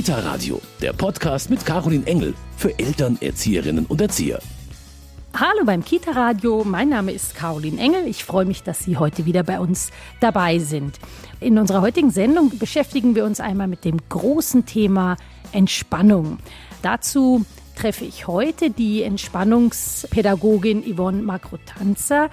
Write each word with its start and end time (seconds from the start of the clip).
Kita 0.00 0.18
Radio, 0.20 0.62
der 0.80 0.94
Podcast 0.94 1.50
mit 1.50 1.66
Caroline 1.66 2.06
Engel 2.06 2.32
für 2.56 2.78
Eltern, 2.78 3.18
Erzieherinnen 3.20 3.84
und 3.84 4.00
Erzieher. 4.00 4.40
Hallo 5.34 5.66
beim 5.66 5.84
Kita 5.84 6.12
Radio, 6.12 6.64
mein 6.64 6.88
Name 6.88 7.12
ist 7.12 7.34
Caroline 7.34 7.78
Engel. 7.78 8.06
Ich 8.06 8.24
freue 8.24 8.46
mich, 8.46 8.62
dass 8.62 8.78
Sie 8.82 8.96
heute 8.96 9.26
wieder 9.26 9.42
bei 9.42 9.60
uns 9.60 9.90
dabei 10.18 10.58
sind. 10.58 10.98
In 11.38 11.58
unserer 11.58 11.82
heutigen 11.82 12.10
Sendung 12.10 12.58
beschäftigen 12.58 13.14
wir 13.14 13.26
uns 13.26 13.40
einmal 13.40 13.66
mit 13.66 13.84
dem 13.84 13.98
großen 14.08 14.64
Thema 14.64 15.18
Entspannung. 15.52 16.38
Dazu 16.80 17.44
treffe 17.76 18.06
ich 18.06 18.26
heute 18.26 18.70
die 18.70 19.02
Entspannungspädagogin 19.02 20.82
Yvonne 20.82 21.20
Makrotanzer 21.20 22.30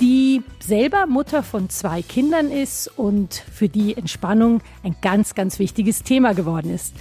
die 0.00 0.42
selber 0.60 1.06
Mutter 1.06 1.42
von 1.42 1.70
zwei 1.70 2.02
Kindern 2.02 2.50
ist 2.50 2.88
und 2.96 3.34
für 3.34 3.68
die 3.68 3.96
Entspannung 3.96 4.60
ein 4.82 4.96
ganz, 5.02 5.34
ganz 5.34 5.58
wichtiges 5.58 6.02
Thema 6.02 6.34
geworden 6.34 6.72
ist. 6.72 6.94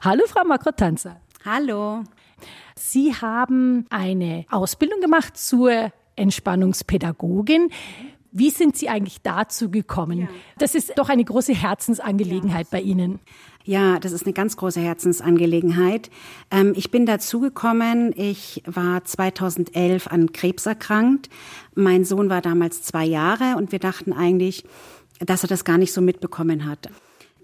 Hallo, 0.00 0.24
Frau 0.26 0.44
Makrotanzer. 0.44 1.20
Hallo. 1.44 2.02
Sie 2.74 3.14
haben 3.14 3.86
eine 3.90 4.44
Ausbildung 4.50 5.00
gemacht 5.00 5.36
zur 5.36 5.92
Entspannungspädagogin. 6.16 7.70
Wie 8.32 8.50
sind 8.50 8.76
Sie 8.76 8.88
eigentlich 8.88 9.20
dazu 9.22 9.70
gekommen? 9.70 10.22
Ja. 10.22 10.28
Das 10.58 10.74
ist 10.74 10.98
doch 10.98 11.08
eine 11.08 11.22
große 11.22 11.54
Herzensangelegenheit 11.54 12.66
ja. 12.66 12.78
bei 12.78 12.80
Ihnen. 12.80 13.20
Ja, 13.64 13.98
das 14.00 14.12
ist 14.12 14.24
eine 14.26 14.32
ganz 14.32 14.56
große 14.56 14.80
Herzensangelegenheit. 14.80 16.10
Ähm, 16.50 16.72
ich 16.76 16.90
bin 16.90 17.06
dazugekommen. 17.06 18.12
Ich 18.16 18.62
war 18.66 19.04
2011 19.04 20.08
an 20.08 20.32
Krebs 20.32 20.66
erkrankt. 20.66 21.28
Mein 21.74 22.04
Sohn 22.04 22.28
war 22.28 22.40
damals 22.40 22.82
zwei 22.82 23.04
Jahre 23.04 23.56
und 23.56 23.72
wir 23.72 23.78
dachten 23.78 24.12
eigentlich, 24.12 24.64
dass 25.20 25.44
er 25.44 25.48
das 25.48 25.64
gar 25.64 25.78
nicht 25.78 25.92
so 25.92 26.00
mitbekommen 26.00 26.66
hat. 26.66 26.88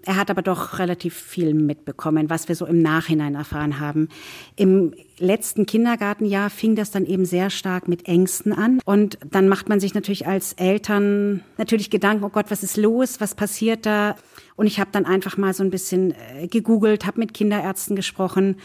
Er 0.05 0.15
hat 0.15 0.31
aber 0.31 0.41
doch 0.41 0.79
relativ 0.79 1.13
viel 1.13 1.53
mitbekommen, 1.53 2.29
was 2.29 2.47
wir 2.47 2.55
so 2.55 2.65
im 2.65 2.81
Nachhinein 2.81 3.35
erfahren 3.35 3.79
haben. 3.79 4.07
Im 4.55 4.93
letzten 5.17 5.65
Kindergartenjahr 5.65 6.49
fing 6.49 6.75
das 6.75 6.91
dann 6.91 7.05
eben 7.05 7.25
sehr 7.25 7.49
stark 7.49 7.87
mit 7.87 8.07
Ängsten 8.07 8.53
an. 8.53 8.79
Und 8.85 9.17
dann 9.29 9.49
macht 9.49 9.67
man 9.67 9.79
sich 9.79 9.93
natürlich 9.93 10.25
als 10.25 10.53
Eltern 10.53 11.43
natürlich 11.57 11.89
Gedanken, 11.89 12.23
oh 12.23 12.29
Gott, 12.29 12.45
was 12.49 12.63
ist 12.63 12.77
los? 12.77 13.19
Was 13.19 13.35
passiert 13.35 13.85
da? 13.85 14.15
Und 14.55 14.67
ich 14.67 14.79
habe 14.79 14.89
dann 14.91 15.05
einfach 15.05 15.37
mal 15.37 15.53
so 15.53 15.63
ein 15.63 15.69
bisschen 15.69 16.13
äh, 16.37 16.47
gegoogelt, 16.47 17.05
habe 17.05 17.19
mit 17.19 17.33
Kinderärzten 17.33 17.95
gesprochen. 17.95 18.55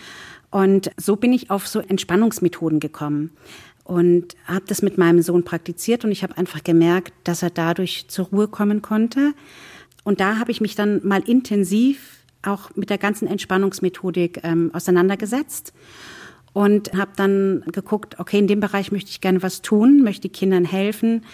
Und 0.51 0.93
so 0.97 1.17
bin 1.17 1.33
ich 1.33 1.51
auf 1.51 1.67
so 1.67 1.81
Entspannungsmethoden 1.81 2.79
gekommen 2.79 3.31
und 3.83 4.35
habe 4.47 4.65
das 4.67 4.83
mit 4.83 4.99
meinem 4.99 5.21
Sohn 5.21 5.45
praktiziert 5.45 6.05
und 6.05 6.13
ich 6.13 6.23
habe 6.23 6.39
einfach 6.39 6.65
gemerkt, 6.65 7.13
dass 7.25 7.43
er 7.43 7.51
dadurch 7.51 8.07
zur 8.09 8.27
Ruhe 8.27 8.49
kommen 8.49 8.81
konnte 8.81 9.35
und 10.05 10.21
da 10.21 10.39
habe 10.39 10.51
ich 10.51 10.61
mich 10.61 10.75
dann 10.75 11.01
mal 11.05 11.23
intensiv 11.27 12.21
auch 12.43 12.71
mit 12.77 12.91
der 12.91 12.99
ganzen 12.99 13.27
Entspannungsmethodik 13.27 14.41
ähm, 14.45 14.71
auseinandergesetzt 14.75 15.73
und 16.53 16.93
habe 16.93 17.13
dann 17.17 17.65
geguckt, 17.73 18.19
okay, 18.19 18.39
in 18.39 18.47
dem 18.47 18.61
Bereich 18.61 18.93
möchte 18.93 19.11
ich 19.11 19.21
gerne 19.21 19.43
was 19.43 19.63
tun, 19.63 20.03
möchte 20.03 20.29
Kindern 20.29 20.65
helfen, 20.65 21.25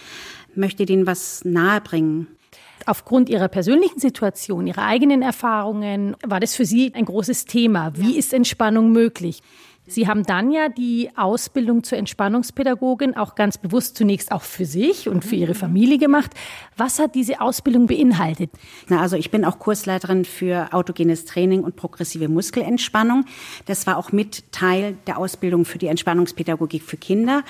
möchte 0.55 0.85
denen 0.85 1.05
was 1.05 1.45
nahebringen. 1.45 2.27
Aufgrund 2.87 3.29
Ihrer 3.29 3.47
persönlichen 3.47 3.99
Situation, 3.99 4.65
Ihrer 4.65 4.85
eigenen 4.85 5.21
Erfahrungen, 5.21 6.15
war 6.25 6.39
das 6.39 6.55
für 6.55 6.65
Sie 6.65 6.91
ein 6.95 7.05
großes 7.05 7.45
Thema. 7.45 7.91
Wie 7.95 8.17
ist 8.17 8.33
Entspannung 8.33 8.91
möglich? 8.91 9.43
Sie 9.87 10.07
haben 10.07 10.23
dann 10.23 10.51
ja 10.51 10.69
die 10.69 11.09
Ausbildung 11.15 11.83
zur 11.83 11.97
Entspannungspädagogin 11.97 13.17
auch 13.17 13.33
ganz 13.33 13.57
bewusst 13.57 13.97
zunächst 13.97 14.31
auch 14.31 14.43
für 14.43 14.65
sich 14.65 15.09
und 15.09 15.25
für 15.25 15.35
Ihre 15.35 15.55
Familie 15.55 15.97
gemacht. 15.97 16.31
Was 16.77 16.99
hat 16.99 17.15
diese 17.15 17.41
Ausbildung 17.41 17.87
beinhaltet? 17.87 18.51
Na, 18.87 19.01
also 19.01 19.17
ich 19.17 19.31
bin 19.31 19.43
auch 19.43 19.57
Kursleiterin 19.57 20.23
für 20.23 20.71
autogenes 20.71 21.25
Training 21.25 21.63
und 21.63 21.75
progressive 21.75 22.29
Muskelentspannung. 22.29 23.25
Das 23.65 23.87
war 23.87 23.97
auch 23.97 24.11
mit 24.11 24.51
Teil 24.51 24.97
der 25.07 25.17
Ausbildung 25.17 25.65
für 25.65 25.79
die 25.79 25.87
Entspannungspädagogik 25.87 26.83
für 26.83 26.97
Kinder. 26.97 27.43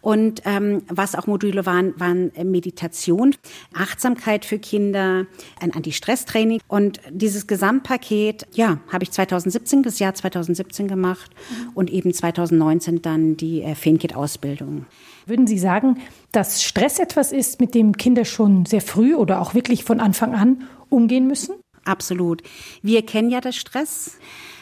Und 0.00 0.42
ähm, 0.44 0.82
was 0.88 1.14
auch 1.14 1.28
Module 1.28 1.66
waren, 1.66 1.98
waren 2.00 2.32
Meditation, 2.42 3.34
Achtsamkeit 3.72 4.44
für 4.44 4.58
Kinder, 4.58 5.26
ein 5.60 5.72
Anti-Stress-Training. 5.72 6.60
Und 6.66 7.00
dieses 7.10 7.46
Gesamtpaket, 7.46 8.48
ja, 8.54 8.80
habe 8.92 9.04
ich 9.04 9.12
2017, 9.12 9.84
das 9.84 10.00
Jahr 10.00 10.14
2017 10.14 10.88
gemacht 10.88 11.30
und 11.76 11.90
eben 11.90 12.12
2019 12.12 13.02
dann 13.02 13.36
die 13.36 13.62
äh, 13.62 13.74
Feenkit-Ausbildung. 13.74 14.86
Würden 15.26 15.46
Sie 15.46 15.58
sagen, 15.58 15.98
dass 16.32 16.62
Stress 16.62 16.98
etwas 16.98 17.32
ist, 17.32 17.60
mit 17.60 17.74
dem 17.74 17.96
Kinder 17.96 18.24
schon 18.24 18.64
sehr 18.64 18.80
früh 18.80 19.14
oder 19.14 19.42
auch 19.42 19.54
wirklich 19.54 19.84
von 19.84 20.00
Anfang 20.00 20.34
an 20.34 20.64
umgehen 20.88 21.26
müssen? 21.26 21.56
Absolut. 21.84 22.42
Wir 22.82 23.04
kennen 23.04 23.30
ja 23.30 23.42
das 23.42 23.56
Stress. 23.56 24.16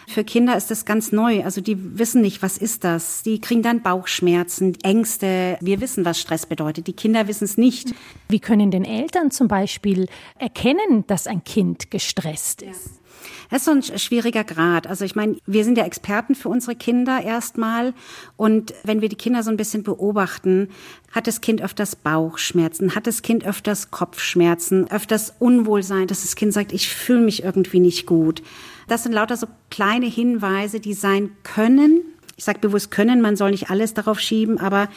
Für 0.08 0.24
Kinder 0.24 0.56
ist 0.56 0.70
das 0.70 0.84
ganz 0.84 1.12
neu. 1.12 1.44
Also 1.44 1.60
die 1.60 1.98
wissen 1.98 2.20
nicht, 2.20 2.42
was 2.42 2.58
ist 2.58 2.82
das. 2.82 3.22
Die 3.22 3.40
kriegen 3.40 3.62
dann 3.62 3.82
Bauchschmerzen, 3.82 4.76
Ängste. 4.82 5.56
Wir 5.60 5.80
wissen, 5.80 6.04
was 6.04 6.20
Stress 6.20 6.46
bedeutet. 6.46 6.88
Die 6.88 6.92
Kinder 6.94 7.28
wissen 7.28 7.44
es 7.44 7.56
nicht. 7.56 7.94
Wie 8.28 8.40
können 8.40 8.72
denn 8.72 8.84
Eltern 8.84 9.30
zum 9.30 9.46
Beispiel 9.46 10.08
erkennen, 10.38 11.06
dass 11.06 11.26
ein 11.28 11.44
Kind 11.44 11.90
gestresst 11.92 12.60
ist? 12.60 12.86
Ja. 12.86 13.03
Das 13.50 13.60
ist 13.60 13.64
so 13.66 13.70
ein 13.70 13.98
schwieriger 13.98 14.44
Grad. 14.44 14.86
Also 14.86 15.04
ich 15.04 15.14
meine, 15.14 15.36
wir 15.46 15.64
sind 15.64 15.78
ja 15.78 15.84
Experten 15.84 16.34
für 16.34 16.48
unsere 16.48 16.74
Kinder 16.74 17.22
erstmal. 17.22 17.94
Und 18.36 18.74
wenn 18.84 19.00
wir 19.00 19.08
die 19.08 19.16
Kinder 19.16 19.42
so 19.42 19.50
ein 19.50 19.56
bisschen 19.56 19.82
beobachten, 19.82 20.70
hat 21.12 21.26
das 21.26 21.40
Kind 21.40 21.62
öfters 21.62 21.96
Bauchschmerzen, 21.96 22.94
hat 22.94 23.06
das 23.06 23.22
Kind 23.22 23.44
öfters 23.44 23.90
Kopfschmerzen, 23.90 24.90
öfters 24.90 25.34
Unwohlsein, 25.38 26.06
dass 26.06 26.22
das 26.22 26.36
Kind 26.36 26.52
sagt, 26.52 26.72
ich 26.72 26.88
fühle 26.88 27.20
mich 27.20 27.44
irgendwie 27.44 27.80
nicht 27.80 28.06
gut. 28.06 28.42
Das 28.88 29.02
sind 29.02 29.12
lauter 29.12 29.36
so 29.36 29.46
kleine 29.70 30.06
Hinweise, 30.06 30.80
die 30.80 30.94
sein 30.94 31.30
können. 31.42 32.00
Ich 32.36 32.44
sage 32.44 32.58
bewusst 32.58 32.90
können, 32.90 33.20
man 33.20 33.36
soll 33.36 33.52
nicht 33.52 33.70
alles 33.70 33.94
darauf 33.94 34.18
schieben, 34.18 34.58
aber 34.58 34.88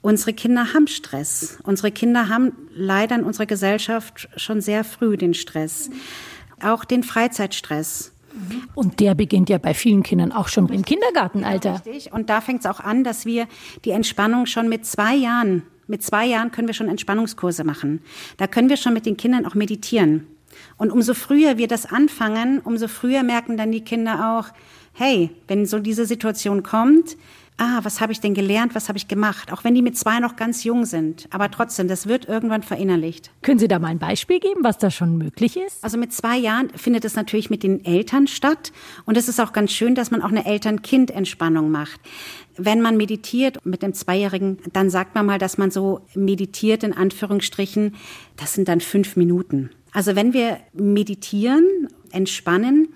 unsere 0.00 0.32
Kinder 0.32 0.72
haben 0.72 0.86
Stress. 0.86 1.58
Unsere 1.62 1.92
Kinder 1.92 2.28
haben 2.30 2.52
leider 2.74 3.16
in 3.16 3.24
unserer 3.24 3.46
Gesellschaft 3.46 4.28
schon 4.36 4.62
sehr 4.62 4.82
früh 4.82 5.16
den 5.18 5.34
Stress 5.34 5.90
auch 6.62 6.84
den 6.84 7.02
Freizeitstress. 7.02 8.12
Und 8.74 9.00
der 9.00 9.14
beginnt 9.14 9.48
ja 9.48 9.58
bei 9.58 9.72
vielen 9.72 10.02
Kindern 10.02 10.30
auch 10.30 10.48
schon 10.48 10.68
im 10.68 10.84
Kindergartenalter. 10.84 11.80
Richtig. 11.86 12.12
Und 12.12 12.28
da 12.28 12.40
fängt 12.40 12.60
es 12.60 12.66
auch 12.66 12.80
an, 12.80 13.02
dass 13.02 13.24
wir 13.24 13.46
die 13.84 13.90
Entspannung 13.90 14.46
schon 14.46 14.68
mit 14.68 14.84
zwei 14.84 15.14
Jahren, 15.14 15.62
mit 15.86 16.02
zwei 16.02 16.26
Jahren 16.26 16.50
können 16.50 16.66
wir 16.66 16.74
schon 16.74 16.88
Entspannungskurse 16.88 17.64
machen. 17.64 18.02
Da 18.36 18.46
können 18.46 18.68
wir 18.68 18.76
schon 18.76 18.92
mit 18.92 19.06
den 19.06 19.16
Kindern 19.16 19.46
auch 19.46 19.54
meditieren. 19.54 20.26
Und 20.76 20.90
umso 20.90 21.14
früher 21.14 21.58
wir 21.58 21.68
das 21.68 21.86
anfangen, 21.86 22.60
umso 22.60 22.88
früher 22.88 23.22
merken 23.22 23.56
dann 23.56 23.72
die 23.72 23.82
Kinder 23.82 24.38
auch, 24.38 24.52
hey, 24.96 25.30
wenn 25.46 25.66
so 25.66 25.78
diese 25.78 26.06
Situation 26.06 26.62
kommt, 26.62 27.16
ah, 27.58 27.80
was 27.82 28.00
habe 28.00 28.12
ich 28.12 28.20
denn 28.20 28.34
gelernt, 28.34 28.74
was 28.74 28.88
habe 28.88 28.98
ich 28.98 29.08
gemacht? 29.08 29.52
Auch 29.52 29.64
wenn 29.64 29.74
die 29.74 29.82
mit 29.82 29.96
zwei 29.96 30.20
noch 30.20 30.36
ganz 30.36 30.64
jung 30.64 30.84
sind. 30.84 31.26
Aber 31.30 31.50
trotzdem, 31.50 31.88
das 31.88 32.06
wird 32.06 32.26
irgendwann 32.26 32.62
verinnerlicht. 32.62 33.30
Können 33.42 33.58
Sie 33.58 33.68
da 33.68 33.78
mal 33.78 33.88
ein 33.88 33.98
Beispiel 33.98 34.40
geben, 34.40 34.62
was 34.62 34.78
da 34.78 34.90
schon 34.90 35.16
möglich 35.16 35.56
ist? 35.56 35.82
Also 35.82 35.98
mit 35.98 36.12
zwei 36.12 36.36
Jahren 36.36 36.70
findet 36.70 37.04
es 37.04 37.14
natürlich 37.14 37.50
mit 37.50 37.62
den 37.62 37.84
Eltern 37.84 38.26
statt. 38.26 38.72
Und 39.04 39.16
es 39.16 39.28
ist 39.28 39.40
auch 39.40 39.52
ganz 39.52 39.72
schön, 39.72 39.94
dass 39.94 40.10
man 40.10 40.22
auch 40.22 40.30
eine 40.30 40.46
Eltern-Kind-Entspannung 40.46 41.70
macht. 41.70 42.00
Wenn 42.56 42.80
man 42.80 42.96
meditiert 42.96 43.64
mit 43.64 43.82
dem 43.82 43.92
Zweijährigen, 43.92 44.58
dann 44.72 44.90
sagt 44.90 45.14
man 45.14 45.26
mal, 45.26 45.38
dass 45.38 45.58
man 45.58 45.70
so 45.70 46.00
meditiert, 46.14 46.82
in 46.84 46.94
Anführungsstrichen. 46.94 47.94
Das 48.36 48.54
sind 48.54 48.68
dann 48.68 48.80
fünf 48.80 49.16
Minuten. 49.16 49.70
Also 49.92 50.16
wenn 50.16 50.32
wir 50.32 50.58
meditieren, 50.74 51.88
entspannen, 52.12 52.88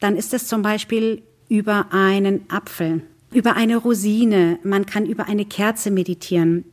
dann 0.00 0.16
ist 0.16 0.34
es 0.34 0.46
zum 0.46 0.62
Beispiel 0.62 1.22
über 1.48 1.86
einen 1.92 2.50
Apfel 2.50 3.02
über 3.32 3.54
eine 3.54 3.76
Rosine, 3.76 4.58
man 4.62 4.86
kann 4.86 5.04
über 5.04 5.26
eine 5.26 5.44
Kerze 5.44 5.90
meditieren. 5.90 6.64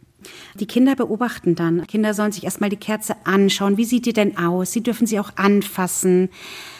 Die 0.58 0.66
Kinder 0.68 0.96
beobachten 0.96 1.56
dann. 1.56 1.86
Kinder 1.88 2.14
sollen 2.14 2.32
sich 2.32 2.46
erstmal 2.46 2.70
die 2.70 2.78
Kerze 2.78 3.16
anschauen. 3.26 3.76
Wie 3.76 3.84
sieht 3.84 4.06
die 4.06 4.14
denn 4.14 4.38
aus? 4.38 4.72
Sie 4.72 4.82
dürfen 4.82 5.06
sie 5.06 5.20
auch 5.20 5.32
anfassen. 5.36 6.30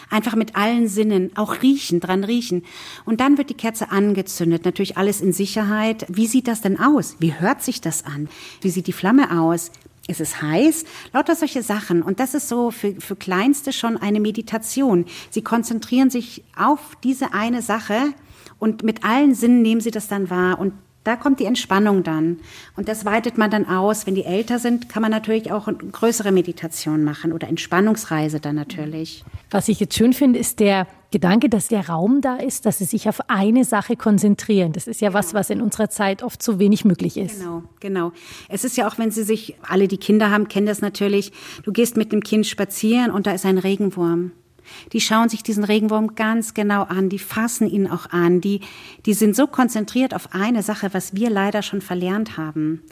Einfach 0.08 0.34
mit 0.34 0.56
allen 0.56 0.88
Sinnen, 0.88 1.36
auch 1.36 1.60
riechen, 1.60 2.00
dran 2.00 2.24
riechen. 2.24 2.64
Und 3.04 3.20
dann 3.20 3.36
wird 3.36 3.50
die 3.50 3.54
Kerze 3.54 3.90
angezündet. 3.90 4.64
Natürlich 4.64 4.96
alles 4.96 5.20
in 5.20 5.34
Sicherheit. 5.34 6.06
Wie 6.08 6.26
sieht 6.26 6.48
das 6.48 6.62
denn 6.62 6.80
aus? 6.80 7.16
Wie 7.18 7.34
hört 7.38 7.62
sich 7.62 7.82
das 7.82 8.06
an? 8.06 8.30
Wie 8.62 8.70
sieht 8.70 8.86
die 8.86 8.92
Flamme 8.92 9.38
aus? 9.38 9.70
Ist 10.06 10.20
es 10.20 10.42
heiß? 10.42 10.84
Lauter 11.12 11.34
solche 11.34 11.62
Sachen. 11.62 12.02
Und 12.02 12.20
das 12.20 12.34
ist 12.34 12.48
so 12.48 12.70
für, 12.70 12.94
für 13.00 13.16
Kleinste 13.16 13.72
schon 13.72 13.96
eine 13.96 14.20
Meditation. 14.20 15.06
Sie 15.30 15.42
konzentrieren 15.42 16.10
sich 16.10 16.44
auf 16.56 16.80
diese 17.02 17.32
eine 17.32 17.62
Sache 17.62 18.12
und 18.58 18.82
mit 18.82 19.04
allen 19.04 19.34
Sinnen 19.34 19.62
nehmen 19.62 19.80
sie 19.80 19.90
das 19.90 20.08
dann 20.08 20.28
wahr 20.28 20.58
und 20.58 20.74
da 21.04 21.16
kommt 21.16 21.38
die 21.38 21.44
Entspannung 21.44 22.02
dann. 22.02 22.38
Und 22.76 22.88
das 22.88 23.04
weitet 23.04 23.36
man 23.36 23.50
dann 23.50 23.68
aus. 23.68 24.06
Wenn 24.06 24.14
die 24.14 24.24
älter 24.24 24.58
sind, 24.58 24.88
kann 24.88 25.02
man 25.02 25.10
natürlich 25.10 25.52
auch 25.52 25.68
eine 25.68 25.76
größere 25.76 26.32
Meditation 26.32 27.04
machen 27.04 27.32
oder 27.32 27.46
Entspannungsreise 27.46 28.40
dann 28.40 28.56
natürlich. 28.56 29.22
Was 29.50 29.68
ich 29.68 29.80
jetzt 29.80 29.96
schön 29.96 30.14
finde, 30.14 30.38
ist 30.38 30.60
der 30.60 30.86
Gedanke, 31.14 31.48
dass 31.48 31.68
der 31.68 31.88
Raum 31.88 32.20
da 32.22 32.38
ist, 32.38 32.66
dass 32.66 32.78
sie 32.78 32.86
sich 32.86 33.08
auf 33.08 33.20
eine 33.30 33.64
Sache 33.64 33.94
konzentrieren. 33.94 34.72
Das 34.72 34.88
ist 34.88 35.00
ja 35.00 35.12
was, 35.12 35.32
was 35.32 35.48
in 35.48 35.60
unserer 35.60 35.88
Zeit 35.88 36.24
oft 36.24 36.42
zu 36.42 36.58
wenig 36.58 36.84
möglich 36.84 37.16
ist. 37.16 37.38
Genau, 37.38 37.62
genau. 37.78 38.12
Es 38.48 38.64
ist 38.64 38.76
ja 38.76 38.88
auch, 38.88 38.98
wenn 38.98 39.12
Sie 39.12 39.22
sich, 39.22 39.54
alle 39.62 39.86
die 39.86 39.98
Kinder 39.98 40.32
haben, 40.32 40.48
kennen 40.48 40.66
das 40.66 40.80
natürlich. 40.80 41.30
Du 41.62 41.70
gehst 41.70 41.96
mit 41.96 42.10
dem 42.10 42.24
Kind 42.24 42.48
spazieren 42.48 43.12
und 43.12 43.28
da 43.28 43.30
ist 43.30 43.46
ein 43.46 43.58
Regenwurm. 43.58 44.32
Die 44.92 45.00
schauen 45.00 45.28
sich 45.28 45.44
diesen 45.44 45.62
Regenwurm 45.62 46.16
ganz 46.16 46.52
genau 46.52 46.82
an, 46.82 47.08
die 47.08 47.20
fassen 47.20 47.68
ihn 47.68 47.86
auch 47.86 48.10
an, 48.10 48.40
die, 48.40 48.60
die 49.06 49.14
sind 49.14 49.36
so 49.36 49.46
konzentriert 49.46 50.14
auf 50.14 50.34
eine 50.34 50.64
Sache, 50.64 50.92
was 50.92 51.14
wir 51.14 51.30
leider 51.30 51.62
schon 51.62 51.80
verlernt 51.80 52.36
haben. 52.36 52.82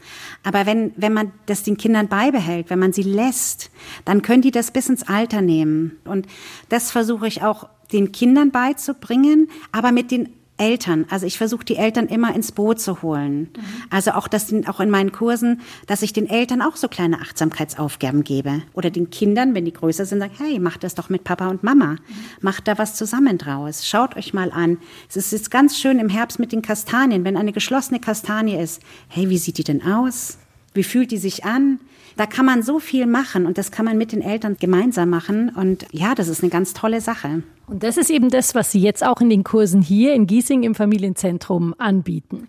Aber 0.45 0.67
wenn, 0.67 0.93
wenn 0.97 1.13
man 1.13 1.33
das 1.47 1.65
den 1.65 1.77
Kindern 1.77 2.07
beibehält, 2.07 2.71
wenn 2.71 2.79
man 2.79 2.93
sie 2.93 3.03
lässt, 3.03 3.71
dann 4.05 4.23
können 4.23 4.43
die 4.43 4.53
das 4.53 4.71
bis 4.71 4.89
ins 4.89 5.09
Alter 5.09 5.41
nehmen. 5.41 5.99
Und 6.05 6.27
das 6.69 6.93
versuche 6.93 7.27
ich 7.27 7.43
auch 7.43 7.69
den 7.93 8.13
Kindern 8.13 8.51
beizubringen, 8.51 9.49
aber 9.73 9.93
mit 9.93 10.11
den 10.11 10.31
Eltern. 10.63 11.07
Also 11.11 11.27
ich 11.27 11.39
versuche 11.39 11.65
die 11.65 11.77
Eltern 11.77 12.07
immer 12.07 12.35
ins 12.35 12.53
Boot 12.53 12.79
zu 12.79 13.03
holen. 13.03 13.51
Mhm. 13.57 13.63
Also 13.91 14.13
auch 14.13 14.29
das 14.29 14.55
auch 14.67 14.81
in 14.81 14.91
meinen 14.91 15.11
Kursen, 15.11 15.61
dass 15.87 16.03
ich 16.03 16.13
den 16.13 16.29
Eltern 16.29 16.63
auch 16.63 16.77
so 16.77 16.89
kleine 16.89 17.21
Achtsamkeitsaufgaben 17.21 18.23
gebe 18.23 18.63
oder 18.73 18.91
den 18.91 19.11
Kindern, 19.11 19.55
wenn 19.55 19.65
die 19.65 19.73
größer 19.73 20.05
sind, 20.05 20.21
sagen, 20.21 20.35
hey, 20.39 20.59
macht 20.59 20.85
das 20.85 20.95
doch 20.95 21.09
mit 21.09 21.25
Papa 21.25 21.49
und 21.49 21.63
Mama. 21.63 21.93
Mhm. 21.93 21.99
Macht 22.43 22.69
da 22.69 22.79
was 22.79 22.95
zusammen 22.95 23.39
draus. 23.39 23.87
Schaut 23.87 24.17
euch 24.17 24.35
mal 24.35 24.53
an. 24.53 24.79
Es 25.09 25.17
ist 25.17 25.33
jetzt 25.33 25.51
ganz 25.51 25.79
schön 25.79 25.99
im 25.99 26.09
Herbst 26.09 26.39
mit 26.39 26.53
den 26.53 26.63
Kastanien, 26.63 27.25
wenn 27.25 27.37
eine 27.37 27.53
geschlossene 27.53 27.99
Kastanie 27.99 28.57
ist. 28.57 28.83
Hey, 29.09 29.31
wie 29.31 29.39
sieht 29.39 29.59
die 29.59 29.65
denn 29.65 29.83
aus? 29.83 30.39
Wie 30.75 30.83
fühlt 30.83 31.11
die 31.11 31.19
sich 31.19 31.45
an? 31.45 31.81
Da 32.17 32.27
kann 32.27 32.45
man 32.45 32.63
so 32.63 32.79
viel 32.79 33.07
machen 33.07 33.47
und 33.47 33.59
das 33.59 33.71
kann 33.71 33.85
man 33.85 33.97
mit 33.97 34.13
den 34.13 34.23
Eltern 34.23 34.57
gemeinsam 34.59 35.11
machen. 35.11 35.51
Und 35.51 35.87
ja, 35.93 36.15
das 36.15 36.29
ist 36.29 36.43
eine 36.43 36.51
ganz 36.51 36.75
tolle 36.75 37.01
Sache. 37.01 37.43
Und 37.67 37.83
das 37.83 37.97
ist 37.97 38.11
eben 38.11 38.29
das, 38.29 38.55
was 38.55 38.73
Sie 38.73 38.81
jetzt 38.81 39.05
auch 39.05 39.21
in 39.21 39.31
den 39.31 39.45
Kursen 39.45 39.81
hier 39.81 40.15
in 40.15 40.27
Giesing 40.27 40.63
im 40.63 40.75
Familienzentrum 40.75 41.75
anbieten. 41.79 42.49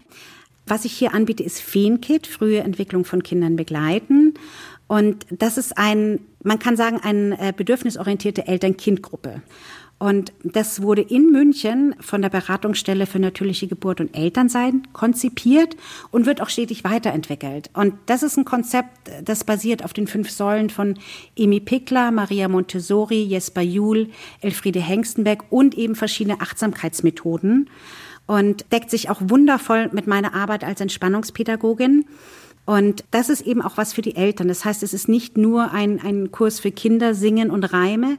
Was 0.65 0.85
ich 0.85 0.93
hier 0.93 1.13
anbiete, 1.13 1.43
ist 1.43 1.61
Feenkit, 1.61 2.27
frühe 2.27 2.59
Entwicklung 2.59 3.05
von 3.05 3.23
Kindern 3.23 3.55
begleiten. 3.55 4.33
Und 4.87 5.25
das 5.29 5.57
ist 5.57 5.77
ein, 5.77 6.19
man 6.41 6.59
kann 6.59 6.75
sagen, 6.75 6.99
eine 7.01 7.39
äh, 7.39 7.53
bedürfnisorientierte 7.55 8.47
Eltern-Kind-Gruppe. 8.47 9.41
Und 10.03 10.33
das 10.43 10.81
wurde 10.81 11.01
in 11.01 11.31
München 11.31 11.95
von 12.01 12.21
der 12.21 12.27
Beratungsstelle 12.27 13.05
für 13.05 13.19
natürliche 13.19 13.67
Geburt 13.67 14.01
und 14.01 14.13
Elternsein 14.13 14.85
konzipiert 14.91 15.77
und 16.11 16.25
wird 16.25 16.41
auch 16.41 16.49
stetig 16.49 16.83
weiterentwickelt. 16.83 17.69
Und 17.73 17.93
das 18.07 18.21
ist 18.21 18.35
ein 18.35 18.43
Konzept, 18.43 18.89
das 19.23 19.45
basiert 19.45 19.81
auf 19.85 19.93
den 19.93 20.07
fünf 20.07 20.29
Säulen 20.29 20.69
von 20.69 20.95
Emi 21.37 21.61
Pickler, 21.61 22.11
Maria 22.11 22.49
Montessori, 22.49 23.23
Jesper 23.23 23.61
Juhl, 23.61 24.09
Elfriede 24.41 24.81
Hengstenberg 24.81 25.45
und 25.49 25.77
eben 25.77 25.95
verschiedene 25.95 26.41
Achtsamkeitsmethoden 26.41 27.69
und 28.27 28.65
deckt 28.73 28.89
sich 28.89 29.09
auch 29.09 29.21
wundervoll 29.21 29.89
mit 29.93 30.05
meiner 30.05 30.33
Arbeit 30.33 30.65
als 30.65 30.81
Entspannungspädagogin. 30.81 32.03
Und 32.65 33.05
das 33.11 33.29
ist 33.29 33.47
eben 33.47 33.61
auch 33.61 33.77
was 33.77 33.93
für 33.93 34.01
die 34.01 34.17
Eltern. 34.17 34.49
Das 34.49 34.65
heißt, 34.65 34.83
es 34.83 34.93
ist 34.93 35.07
nicht 35.07 35.37
nur 35.37 35.71
ein, 35.71 36.01
ein 36.01 36.33
Kurs 36.33 36.59
für 36.59 36.71
Kinder, 36.71 37.13
Singen 37.15 37.49
und 37.49 37.63
Reime, 37.71 38.17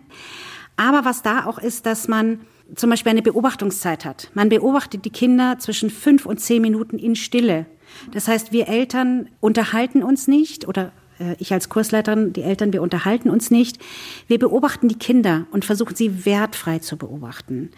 aber 0.76 1.05
was 1.05 1.23
da 1.23 1.47
auch 1.47 1.59
ist, 1.59 1.87
dass 1.87 2.09
man 2.09 2.41
zum 2.75 2.91
Beispiel 2.91 3.11
eine 3.11 3.23
Beobachtungszeit 3.23 4.05
hat. 4.05 4.31
Man 4.35 4.49
beobachtet 4.49 5.05
die 5.05 5.11
Kinder 5.11 5.59
zwischen 5.59 5.91
fünf 5.91 6.26
und 6.26 6.41
zehn 6.41 6.62
Minuten 6.62 6.99
in 6.99 7.15
Stille. 7.15 7.67
Das 8.12 8.26
heißt, 8.29 8.53
wir 8.53 8.69
Eltern 8.69 9.29
unterhalten 9.41 10.03
uns 10.03 10.26
nicht 10.26 10.67
oder 10.67 10.93
äh, 11.19 11.37
ich 11.38 11.53
als 11.53 11.69
Kursleiterin, 11.69 12.32
die 12.32 12.43
Eltern, 12.43 12.73
wir 12.73 12.82
unterhalten 12.82 13.31
uns 13.31 13.50
nicht. 13.50 13.79
Wir 14.26 14.38
beobachten 14.38 14.88
die 14.88 14.99
Kinder 14.99 15.47
und 15.50 15.65
versuchen 15.65 15.94
sie 15.94 16.25
wertfrei 16.25 16.79
zu 16.79 16.97
beobachten. 16.97 17.71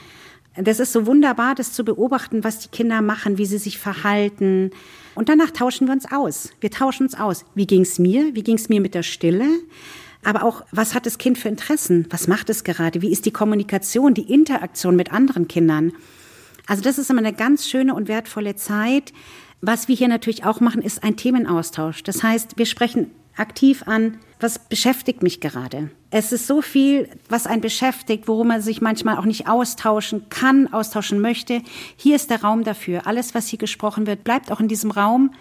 Das 0.56 0.80
ist 0.80 0.92
so 0.92 1.06
wunderbar, 1.06 1.54
das 1.54 1.74
zu 1.74 1.84
beobachten, 1.84 2.42
was 2.42 2.60
die 2.60 2.68
Kinder 2.68 3.02
machen, 3.02 3.36
wie 3.36 3.44
sie 3.44 3.58
sich 3.58 3.78
verhalten. 3.78 4.70
Und 5.14 5.28
danach 5.28 5.50
tauschen 5.50 5.86
wir 5.86 5.92
uns 5.92 6.10
aus. 6.10 6.50
Wir 6.60 6.70
tauschen 6.70 7.02
uns 7.04 7.14
aus. 7.14 7.44
Wie 7.54 7.66
ging's 7.66 7.98
mir? 7.98 8.34
Wie 8.34 8.42
ging's 8.42 8.70
mir 8.70 8.80
mit 8.80 8.94
der 8.94 9.02
Stille? 9.02 9.46
Aber 10.26 10.42
auch, 10.42 10.62
was 10.72 10.94
hat 10.94 11.06
das 11.06 11.18
Kind 11.18 11.38
für 11.38 11.48
Interessen? 11.48 12.06
Was 12.10 12.26
macht 12.26 12.50
es 12.50 12.64
gerade? 12.64 13.00
Wie 13.00 13.12
ist 13.12 13.26
die 13.26 13.30
Kommunikation, 13.30 14.12
die 14.12 14.32
Interaktion 14.32 14.96
mit 14.96 15.12
anderen 15.12 15.46
Kindern? 15.46 15.92
Also 16.66 16.82
das 16.82 16.98
ist 16.98 17.10
immer 17.10 17.20
eine 17.20 17.32
ganz 17.32 17.68
schöne 17.68 17.94
und 17.94 18.08
wertvolle 18.08 18.56
Zeit. 18.56 19.12
Was 19.60 19.86
wir 19.86 19.94
hier 19.94 20.08
natürlich 20.08 20.44
auch 20.44 20.60
machen, 20.60 20.82
ist 20.82 21.04
ein 21.04 21.16
Themenaustausch. 21.16 22.02
Das 22.02 22.24
heißt, 22.24 22.58
wir 22.58 22.66
sprechen 22.66 23.12
aktiv 23.36 23.84
an, 23.86 24.18
was 24.40 24.58
beschäftigt 24.58 25.22
mich 25.22 25.40
gerade. 25.40 25.90
Es 26.10 26.32
ist 26.32 26.46
so 26.46 26.60
viel, 26.60 27.08
was 27.28 27.46
einen 27.46 27.60
beschäftigt, 27.60 28.26
worum 28.26 28.48
man 28.48 28.60
sich 28.60 28.80
manchmal 28.80 29.18
auch 29.18 29.24
nicht 29.24 29.48
austauschen 29.48 30.28
kann, 30.28 30.72
austauschen 30.72 31.20
möchte. 31.20 31.62
Hier 31.96 32.16
ist 32.16 32.30
der 32.30 32.42
Raum 32.42 32.64
dafür. 32.64 33.06
Alles, 33.06 33.34
was 33.34 33.46
hier 33.46 33.58
gesprochen 33.58 34.06
wird, 34.06 34.24
bleibt 34.24 34.50
auch 34.50 34.60
in 34.60 34.68
diesem 34.68 34.90
Raum. 34.90 35.32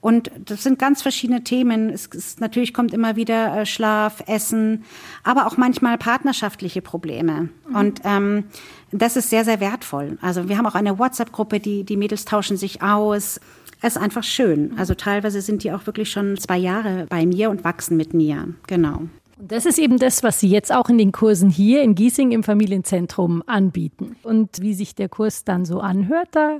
Und 0.00 0.30
das 0.44 0.62
sind 0.62 0.78
ganz 0.78 1.02
verschiedene 1.02 1.42
Themen. 1.42 1.90
Es 1.90 2.06
ist, 2.06 2.40
natürlich 2.40 2.72
kommt 2.72 2.94
immer 2.94 3.16
wieder 3.16 3.60
äh, 3.60 3.66
Schlaf, 3.66 4.22
Essen, 4.26 4.84
aber 5.24 5.46
auch 5.46 5.56
manchmal 5.56 5.98
partnerschaftliche 5.98 6.82
Probleme. 6.82 7.48
Mhm. 7.68 7.76
Und 7.76 8.00
ähm, 8.04 8.44
das 8.92 9.16
ist 9.16 9.28
sehr, 9.30 9.44
sehr 9.44 9.60
wertvoll. 9.60 10.18
Also 10.20 10.48
wir 10.48 10.56
haben 10.56 10.66
auch 10.66 10.76
eine 10.76 10.98
WhatsApp-Gruppe, 10.98 11.58
die, 11.58 11.84
die 11.84 11.96
Mädels 11.96 12.24
tauschen 12.24 12.56
sich 12.56 12.80
aus. 12.80 13.40
Es 13.80 13.96
ist 13.96 14.02
einfach 14.02 14.24
schön. 14.24 14.74
Also 14.78 14.94
teilweise 14.94 15.40
sind 15.40 15.64
die 15.64 15.72
auch 15.72 15.86
wirklich 15.86 16.10
schon 16.10 16.36
zwei 16.36 16.58
Jahre 16.58 17.06
bei 17.08 17.26
mir 17.26 17.50
und 17.50 17.64
wachsen 17.64 17.96
mit 17.96 18.14
mir. 18.14 18.54
Genau. 18.66 19.02
Und 19.38 19.52
das 19.52 19.66
ist 19.66 19.78
eben 19.78 19.98
das, 19.98 20.22
was 20.22 20.40
Sie 20.40 20.48
jetzt 20.48 20.72
auch 20.72 20.88
in 20.88 20.98
den 20.98 21.12
Kursen 21.12 21.48
hier 21.48 21.82
in 21.82 21.94
Giesing 21.94 22.32
im 22.32 22.42
Familienzentrum 22.42 23.42
anbieten. 23.46 24.16
Und 24.22 24.60
wie 24.60 24.74
sich 24.74 24.94
der 24.94 25.08
Kurs 25.08 25.44
dann 25.44 25.64
so 25.64 25.80
anhört, 25.80 26.28
da 26.32 26.58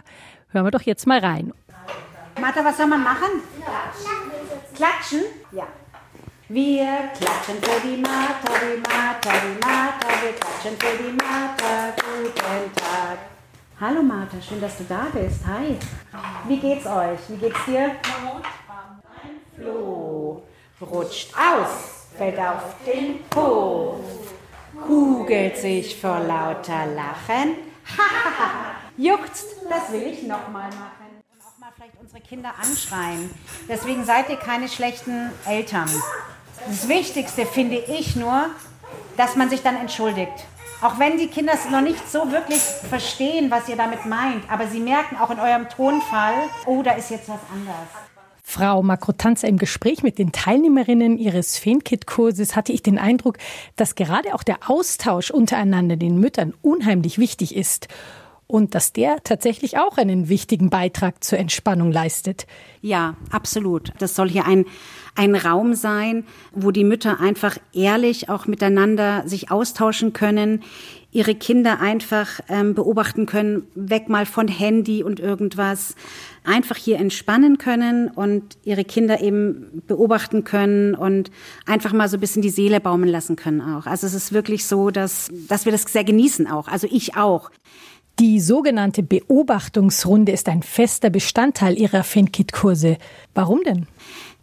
hören 0.50 0.66
wir 0.66 0.70
doch 0.70 0.82
jetzt 0.82 1.06
mal 1.06 1.18
rein. 1.18 1.52
Martha, 2.40 2.64
was 2.64 2.76
soll 2.76 2.86
man 2.86 3.02
machen? 3.02 3.42
Klatschen. 4.74 5.24
Ja. 5.52 5.66
Wir 6.48 7.10
klatschen 7.18 7.56
für 7.60 7.80
die 7.80 7.96
Martha, 7.96 8.52
die 8.62 8.80
Martha, 8.80 9.32
die 9.44 9.58
Martha, 9.60 10.08
wir 10.22 10.32
klatschen 10.32 10.76
für 10.78 11.02
die 11.02 11.12
Martha. 11.12 11.92
Guten 11.96 12.74
Tag. 12.74 13.18
Hallo 13.80 14.02
Martha, 14.02 14.40
schön, 14.40 14.60
dass 14.60 14.78
du 14.78 14.84
da 14.84 15.06
bist. 15.12 15.40
Hi. 15.46 15.76
Wie 16.46 16.58
geht's 16.58 16.86
euch? 16.86 17.18
Wie 17.28 17.36
geht's 17.36 17.64
dir? 17.66 17.96
Floh 19.56 20.42
rutscht 20.80 21.34
aus, 21.34 22.06
fällt 22.16 22.38
auf 22.38 22.76
den 22.86 23.24
Po, 23.28 23.98
kugelt 24.86 25.56
sich 25.56 26.00
vor 26.00 26.20
lauter 26.20 26.86
Lachen. 26.86 27.56
Juckt, 28.96 29.44
das 29.68 29.92
will 29.92 30.02
ich 30.02 30.22
nochmal 30.22 30.68
machen 30.70 31.07
vielleicht 31.78 32.00
unsere 32.00 32.20
Kinder 32.20 32.54
anschreien. 32.60 33.30
Deswegen 33.68 34.04
seid 34.04 34.28
ihr 34.30 34.36
keine 34.36 34.68
schlechten 34.68 35.30
Eltern. 35.46 35.88
Das 36.66 36.88
Wichtigste 36.88 37.46
finde 37.46 37.76
ich 37.76 38.16
nur, 38.16 38.46
dass 39.16 39.36
man 39.36 39.48
sich 39.48 39.62
dann 39.62 39.76
entschuldigt. 39.76 40.32
Auch 40.82 40.98
wenn 40.98 41.18
die 41.18 41.28
Kinder 41.28 41.52
es 41.54 41.70
noch 41.70 41.80
nicht 41.80 42.10
so 42.10 42.32
wirklich 42.32 42.58
verstehen, 42.58 43.52
was 43.52 43.68
ihr 43.68 43.76
damit 43.76 44.06
meint, 44.06 44.50
aber 44.50 44.66
sie 44.66 44.80
merken 44.80 45.16
auch 45.18 45.30
in 45.30 45.38
eurem 45.38 45.68
Tonfall, 45.68 46.34
oh, 46.66 46.82
da 46.82 46.92
ist 46.94 47.10
jetzt 47.10 47.28
was 47.28 47.38
anderes. 47.52 47.88
Frau 48.42 48.82
Makrotanza, 48.82 49.46
im 49.46 49.58
Gespräch 49.58 50.02
mit 50.02 50.18
den 50.18 50.32
Teilnehmerinnen 50.32 51.16
ihres 51.16 51.58
Feenkit-Kurses 51.58 52.56
hatte 52.56 52.72
ich 52.72 52.82
den 52.82 52.98
Eindruck, 52.98 53.38
dass 53.76 53.94
gerade 53.94 54.34
auch 54.34 54.42
der 54.42 54.68
Austausch 54.68 55.30
untereinander 55.30 55.96
den 55.96 56.18
Müttern 56.18 56.54
unheimlich 56.60 57.18
wichtig 57.18 57.54
ist 57.54 57.86
und 58.48 58.74
dass 58.74 58.92
der 58.94 59.22
tatsächlich 59.22 59.78
auch 59.78 59.98
einen 59.98 60.28
wichtigen 60.28 60.70
Beitrag 60.70 61.22
zur 61.22 61.38
Entspannung 61.38 61.92
leistet. 61.92 62.46
Ja, 62.80 63.14
absolut. 63.30 63.92
Das 63.98 64.14
soll 64.14 64.30
hier 64.30 64.46
ein, 64.46 64.64
ein 65.14 65.36
Raum 65.36 65.74
sein, 65.74 66.24
wo 66.52 66.70
die 66.70 66.84
Mütter 66.84 67.20
einfach 67.20 67.58
ehrlich 67.74 68.30
auch 68.30 68.46
miteinander 68.46 69.22
sich 69.28 69.50
austauschen 69.50 70.14
können, 70.14 70.62
ihre 71.10 71.34
Kinder 71.34 71.80
einfach 71.80 72.40
ähm, 72.48 72.74
beobachten 72.74 73.26
können, 73.26 73.66
weg 73.74 74.08
mal 74.08 74.24
von 74.24 74.48
Handy 74.48 75.02
und 75.02 75.20
irgendwas, 75.20 75.94
einfach 76.44 76.76
hier 76.76 76.98
entspannen 76.98 77.58
können 77.58 78.08
und 78.08 78.58
ihre 78.64 78.84
Kinder 78.84 79.20
eben 79.20 79.82
beobachten 79.86 80.44
können 80.44 80.94
und 80.94 81.30
einfach 81.66 81.92
mal 81.92 82.08
so 82.08 82.16
ein 82.16 82.20
bisschen 82.20 82.42
die 82.42 82.50
Seele 82.50 82.80
baumeln 82.80 83.10
lassen 83.10 83.36
können 83.36 83.60
auch. 83.60 83.86
Also 83.86 84.06
es 84.06 84.14
ist 84.14 84.32
wirklich 84.32 84.64
so, 84.66 84.90
dass, 84.90 85.30
dass 85.48 85.66
wir 85.66 85.72
das 85.72 85.82
sehr 85.82 86.04
genießen 86.04 86.46
auch. 86.46 86.68
Also 86.68 86.86
ich 86.90 87.16
auch. 87.16 87.50
Die 88.20 88.40
sogenannte 88.40 89.04
Beobachtungsrunde 89.04 90.32
ist 90.32 90.48
ein 90.48 90.64
fester 90.64 91.08
Bestandteil 91.08 91.78
Ihrer 91.78 92.02
FinKit-Kurse. 92.02 92.98
Warum 93.32 93.62
denn? 93.62 93.86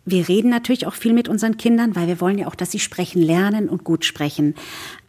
Wir 0.05 0.29
reden 0.29 0.49
natürlich 0.49 0.87
auch 0.87 0.93
viel 0.93 1.11
mit 1.11 1.27
unseren 1.27 1.57
Kindern, 1.57 1.93
weil 1.93 2.07
wir 2.07 2.21
wollen 2.21 2.37
ja 2.37 2.47
auch, 2.47 2.55
dass 2.55 2.71
sie 2.71 2.79
sprechen 2.79 3.21
lernen 3.21 3.67
und 3.67 3.83
gut 3.83 4.05
sprechen. 4.05 4.55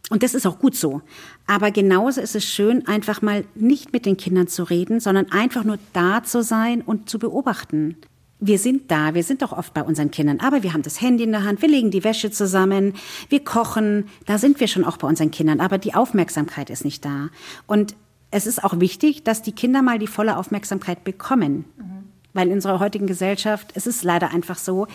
Und 0.09 0.21
das 0.21 0.33
ist 0.33 0.45
auch 0.45 0.59
gut 0.59 0.75
so. 0.75 1.01
Aber 1.45 1.71
genauso 1.71 2.19
ist 2.19 2.35
es 2.35 2.43
schön, 2.43 2.85
einfach 2.87 3.21
mal 3.21 3.45
nicht 3.55 3.93
mit 3.93 4.05
den 4.05 4.17
Kindern 4.17 4.49
zu 4.49 4.63
reden, 4.63 4.99
sondern 4.99 5.31
einfach 5.31 5.63
nur 5.63 5.79
da 5.93 6.23
zu 6.23 6.43
sein 6.43 6.81
und 6.81 7.09
zu 7.09 7.19
beobachten. 7.19 7.95
wir 8.39 8.59
sind 8.59 8.91
da, 8.91 9.13
wir 9.13 9.23
sind 9.23 9.41
doch 9.41 9.51
oft 9.51 9.73
bei 9.73 9.81
unseren 9.81 10.11
Kindern, 10.11 10.39
aber 10.41 10.61
wir 10.61 10.73
haben 10.73 10.83
das 10.83 11.01
Handy 11.01 11.23
in 11.23 11.31
der 11.31 11.43
Hand, 11.43 11.61
wir 11.61 11.69
legen 11.69 11.89
die 11.89 12.03
Wäsche 12.03 12.29
zusammen, 12.29 12.93
wir 13.29 13.43
kochen, 13.43 14.05
da 14.27 14.37
sind 14.37 14.59
wir 14.59 14.67
schon 14.67 14.83
auch 14.83 14.97
bei 14.97 15.07
unseren 15.07 15.31
Kindern, 15.31 15.59
aber 15.59 15.77
die 15.77 15.95
Aufmerksamkeit 15.95 16.69
ist 16.69 16.85
nicht 16.85 17.03
da. 17.03 17.29
Und 17.65 17.95
es 18.31 18.47
ist 18.47 18.63
auch 18.63 18.79
wichtig, 18.79 19.23
dass 19.23 19.41
die 19.41 19.53
Kinder 19.53 19.81
mal 19.81 19.99
die 19.99 20.07
volle 20.07 20.37
Aufmerksamkeit 20.37 21.03
bekommen. 21.03 21.65
Mhm. 21.77 21.97
Weil 22.33 22.49
in 22.49 22.53
unserer 22.53 22.79
heutigen 22.79 23.07
Gesellschaft 23.07 23.71
es 23.73 23.87
ist 23.87 24.03
leider 24.03 24.29
einfach 24.29 24.59
so, 24.59 24.85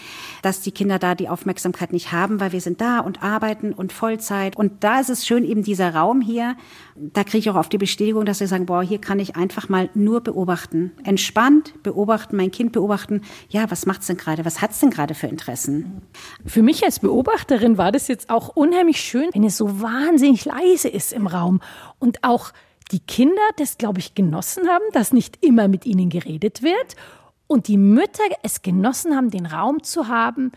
dass 0.43 0.61
die 0.61 0.71
Kinder 0.71 1.01
da 1.01 1.17
die 1.17 1.29
Aufmerksamkeit 1.29 1.93
nicht 1.93 2.13
haben, 2.13 2.39
weil 2.39 2.53
wir 2.53 2.61
sind 2.61 2.81
da 2.81 3.01
und 3.01 3.25
arbeiten 3.25 3.73
und 3.73 3.93
Vollzeit. 3.93 4.55
Und 4.55 4.85
da 4.85 5.01
ist 5.01 5.09
es 5.09 5.27
schön, 5.27 5.43
eben 5.43 5.65
dieser 5.65 5.93
Raum 5.93 6.21
hier, 6.21 6.57
da 6.95 7.25
kriege 7.25 7.39
ich 7.39 7.51
auch 7.51 7.57
auf 7.57 7.69
die 7.69 7.79
Bestätigung, 7.79 8.27
dass 8.27 8.39
wir 8.39 8.47
sagen, 8.47 8.67
boah, 8.67 8.85
hier 8.85 9.01
kann 9.01 9.19
ich 9.19 9.35
einfach 9.35 9.69
mal 9.69 9.91
nur 9.95 10.21
beobachten. 10.21 10.93
Entspannt 11.03 11.83
beobachten, 11.83 12.37
mein 12.37 12.53
Kind 12.53 12.71
beobachten. 12.71 13.23
Ja, 13.49 13.69
was 13.73 13.87
macht's 13.87 14.07
denn 14.07 14.19
gerade? 14.19 14.45
Was 14.45 14.61
hat's 14.61 14.79
denn 14.79 14.91
gerade 14.91 15.15
für 15.15 15.27
Interessen? 15.27 16.03
Für 16.47 16.63
mich 16.63 16.85
als 16.85 17.01
Beobachterin 17.01 17.77
war 17.77 17.91
das 17.91 18.07
jetzt 18.07 18.31
auch 18.31 18.51
unheimlich 18.51 19.01
schön, 19.01 19.31
wenn 19.33 19.43
es 19.43 19.57
so 19.57 19.81
wahnsinnig 19.81 20.45
leise 20.45 20.89
ist 20.89 21.13
im 21.13 21.27
Raum 21.27 21.61
und 21.99 22.23
auch 22.23 22.53
die 22.91 23.01
Kinder 23.01 23.43
das, 23.57 23.79
glaube 23.79 24.01
ich, 24.01 24.15
genossen 24.15 24.69
haben, 24.69 24.85
dass 24.93 25.13
nicht 25.13 25.45
immer 25.45 25.69
mit 25.69 25.87
ihnen 25.87 26.11
geredet 26.11 26.63
wird 26.63 26.97
und 27.47 27.69
die 27.69 27.79
Mütter 27.79 28.25
es 28.43 28.63
genossen 28.63 29.15
haben, 29.15 29.31
den 29.31 29.47
Raum 29.47 29.83
zu 29.83 30.09
haben, 30.09 30.53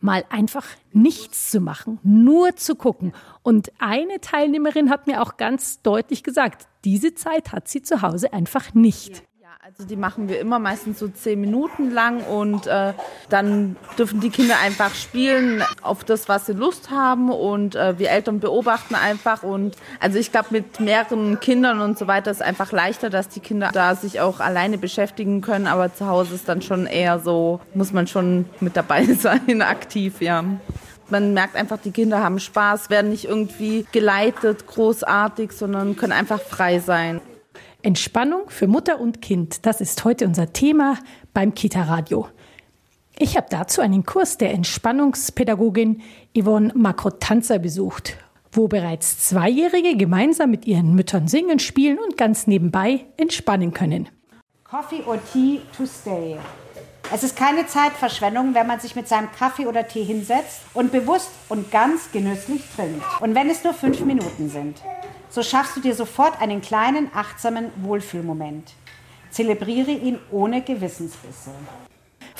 mal 0.00 0.24
einfach 0.28 0.66
nichts 0.92 1.50
zu 1.50 1.60
machen, 1.60 1.98
nur 2.02 2.56
zu 2.56 2.74
gucken. 2.74 3.12
Und 3.42 3.72
eine 3.78 4.20
Teilnehmerin 4.20 4.90
hat 4.90 5.06
mir 5.06 5.22
auch 5.22 5.36
ganz 5.36 5.80
deutlich 5.82 6.22
gesagt, 6.24 6.66
diese 6.84 7.14
Zeit 7.14 7.52
hat 7.52 7.68
sie 7.68 7.82
zu 7.82 8.02
Hause 8.02 8.32
einfach 8.32 8.74
nicht. 8.74 9.22
Also 9.64 9.84
die 9.84 9.94
machen 9.94 10.28
wir 10.28 10.40
immer 10.40 10.58
meistens 10.58 10.98
so 10.98 11.06
zehn 11.06 11.40
Minuten 11.40 11.92
lang 11.92 12.24
und 12.24 12.66
äh, 12.66 12.94
dann 13.28 13.76
dürfen 13.96 14.18
die 14.18 14.30
Kinder 14.30 14.56
einfach 14.60 14.92
spielen 14.92 15.62
auf 15.82 16.02
das, 16.02 16.28
was 16.28 16.46
sie 16.46 16.52
Lust 16.52 16.90
haben 16.90 17.30
und 17.30 17.76
äh, 17.76 17.96
wir 17.96 18.10
Eltern 18.10 18.40
beobachten 18.40 18.96
einfach 18.96 19.44
und 19.44 19.76
also 20.00 20.18
ich 20.18 20.32
glaube 20.32 20.48
mit 20.50 20.80
mehreren 20.80 21.38
Kindern 21.38 21.80
und 21.80 21.96
so 21.96 22.08
weiter 22.08 22.32
ist 22.32 22.42
einfach 22.42 22.72
leichter, 22.72 23.08
dass 23.08 23.28
die 23.28 23.38
Kinder 23.38 23.70
da 23.72 23.94
sich 23.94 24.20
auch 24.20 24.40
alleine 24.40 24.78
beschäftigen 24.78 25.42
können, 25.42 25.68
aber 25.68 25.94
zu 25.94 26.08
Hause 26.08 26.34
ist 26.34 26.48
dann 26.48 26.60
schon 26.60 26.86
eher 26.86 27.20
so, 27.20 27.60
muss 27.72 27.92
man 27.92 28.08
schon 28.08 28.46
mit 28.58 28.76
dabei 28.76 29.04
sein, 29.14 29.62
aktiv, 29.62 30.20
ja. 30.20 30.44
Man 31.08 31.34
merkt 31.34 31.54
einfach, 31.54 31.78
die 31.78 31.92
Kinder 31.92 32.20
haben 32.20 32.40
Spaß, 32.40 32.90
werden 32.90 33.10
nicht 33.10 33.26
irgendwie 33.26 33.86
geleitet, 33.92 34.66
großartig, 34.66 35.52
sondern 35.52 35.94
können 35.94 36.12
einfach 36.12 36.40
frei 36.40 36.80
sein. 36.80 37.20
Entspannung 37.82 38.48
für 38.48 38.68
Mutter 38.68 39.00
und 39.00 39.20
Kind, 39.20 39.66
das 39.66 39.80
ist 39.80 40.04
heute 40.04 40.26
unser 40.26 40.52
Thema 40.52 40.98
beim 41.34 41.52
Kita-Radio. 41.52 42.28
Ich 43.18 43.36
habe 43.36 43.48
dazu 43.50 43.80
einen 43.80 44.06
Kurs 44.06 44.38
der 44.38 44.52
Entspannungspädagogin 44.54 46.00
Yvonne 46.36 46.72
Makrotanzer 46.74 47.58
besucht, 47.58 48.16
wo 48.52 48.68
bereits 48.68 49.18
Zweijährige 49.28 49.96
gemeinsam 49.96 50.50
mit 50.50 50.64
ihren 50.66 50.94
Müttern 50.94 51.26
singen, 51.26 51.58
spielen 51.58 51.98
und 51.98 52.16
ganz 52.16 52.46
nebenbei 52.46 53.04
entspannen 53.16 53.72
können. 53.72 54.08
Coffee 54.62 55.02
or 55.04 55.18
Tea 55.32 55.60
to 55.76 55.84
stay. 55.84 56.36
Es 57.12 57.24
ist 57.24 57.36
keine 57.36 57.66
Zeitverschwendung, 57.66 58.54
wenn 58.54 58.68
man 58.68 58.78
sich 58.78 58.94
mit 58.94 59.08
seinem 59.08 59.28
Kaffee 59.36 59.66
oder 59.66 59.88
Tee 59.88 60.04
hinsetzt 60.04 60.60
und 60.72 60.92
bewusst 60.92 61.30
und 61.48 61.70
ganz 61.72 62.12
genüsslich 62.12 62.62
trinkt. 62.76 63.02
Und 63.20 63.34
wenn 63.34 63.50
es 63.50 63.64
nur 63.64 63.74
fünf 63.74 64.00
Minuten 64.00 64.48
sind 64.48 64.80
so 65.32 65.42
schaffst 65.42 65.76
du 65.76 65.80
dir 65.80 65.94
sofort 65.94 66.40
einen 66.42 66.60
kleinen, 66.60 67.10
achtsamen 67.14 67.70
Wohlfühlmoment. 67.76 68.74
Zelebriere 69.30 69.90
ihn 69.90 70.18
ohne 70.30 70.60
Gewissensbisse. 70.60 71.52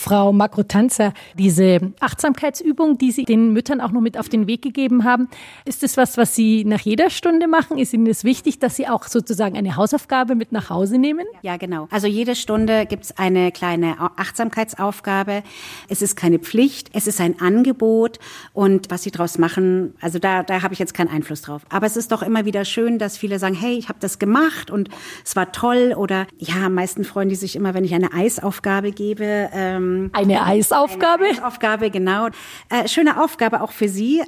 Frau 0.03 0.33
Makrotanzer, 0.33 1.13
diese 1.39 1.93
Achtsamkeitsübung, 2.01 2.99
die 2.99 3.13
Sie 3.13 3.25
den 3.25 3.53
Müttern 3.53 3.81
auch 3.81 3.93
noch 3.93 4.01
mit 4.01 4.19
auf 4.19 4.29
den 4.29 4.49
Weg 4.49 4.61
gegeben 4.61 5.05
haben, 5.05 5.29
ist 5.65 5.85
das 5.85 5.97
was, 5.97 6.17
was 6.17 6.35
Sie 6.35 6.65
nach 6.65 6.81
jeder 6.81 7.09
Stunde 7.09 7.47
machen? 7.47 7.79
Ist 7.79 7.93
Ihnen 7.93 8.07
das 8.07 8.25
wichtig, 8.25 8.59
dass 8.59 8.75
Sie 8.75 8.89
auch 8.89 9.05
sozusagen 9.05 9.57
eine 9.57 9.77
Hausaufgabe 9.77 10.35
mit 10.35 10.51
nach 10.51 10.71
Hause 10.71 10.99
nehmen? 10.99 11.25
Ja, 11.43 11.57
genau. 11.57 11.87
Also 11.93 12.09
jede 12.09 12.35
Stunde 12.35 12.85
gibt 12.87 13.05
es 13.05 13.17
eine 13.17 13.53
kleine 13.53 13.95
Achtsamkeitsaufgabe. 14.17 15.45
Es 15.89 16.03
ist 16.03 16.17
keine 16.17 16.41
Pflicht, 16.41 16.91
es 16.95 17.07
ist 17.07 17.21
ein 17.21 17.41
Angebot 17.41 18.19
und 18.53 18.91
was 18.91 19.05
Sie 19.05 19.13
daraus 19.13 19.39
machen, 19.39 19.95
also 20.01 20.19
da, 20.19 20.43
da 20.43 20.63
habe 20.63 20.75
ich 20.75 20.81
jetzt 20.81 20.95
keinen 20.95 21.11
Einfluss 21.11 21.43
drauf. 21.43 21.63
Aber 21.69 21.87
es 21.87 21.97
ist 21.97 22.11
doch 22.11 22.23
immer 22.23 22.45
wieder 22.45 22.65
schön, 22.65 22.99
dass 22.99 23.17
viele 23.17 23.39
sagen, 23.39 23.55
hey, 23.55 23.75
ich 23.79 23.89
habe 23.89 24.01
das 24.01 24.19
gemacht 24.19 24.69
und 24.69 24.89
es 25.25 25.37
war 25.37 25.53
toll 25.53 25.95
oder 25.97 26.27
ja, 26.39 26.67
am 26.67 26.75
meisten 26.75 27.05
freuen 27.05 27.29
die 27.29 27.37
sich 27.37 27.55
immer, 27.55 27.73
wenn 27.73 27.85
ich 27.85 27.95
eine 27.95 28.13
Eisaufgabe 28.13 28.91
gebe. 28.91 29.49
Ähm, 29.53 30.02
ähm, 30.05 30.11
eine 30.13 30.45
Eisaufgabe? 30.45 31.25
Eine 31.25 31.39
Eisaufgabe, 31.39 31.91
genau. 31.91 32.29
Äh, 32.69 32.89
schöne 32.89 33.23
Aufgabe 33.23 33.61
auch 33.61 33.73
für 33.73 33.89
Sie. 33.89 34.23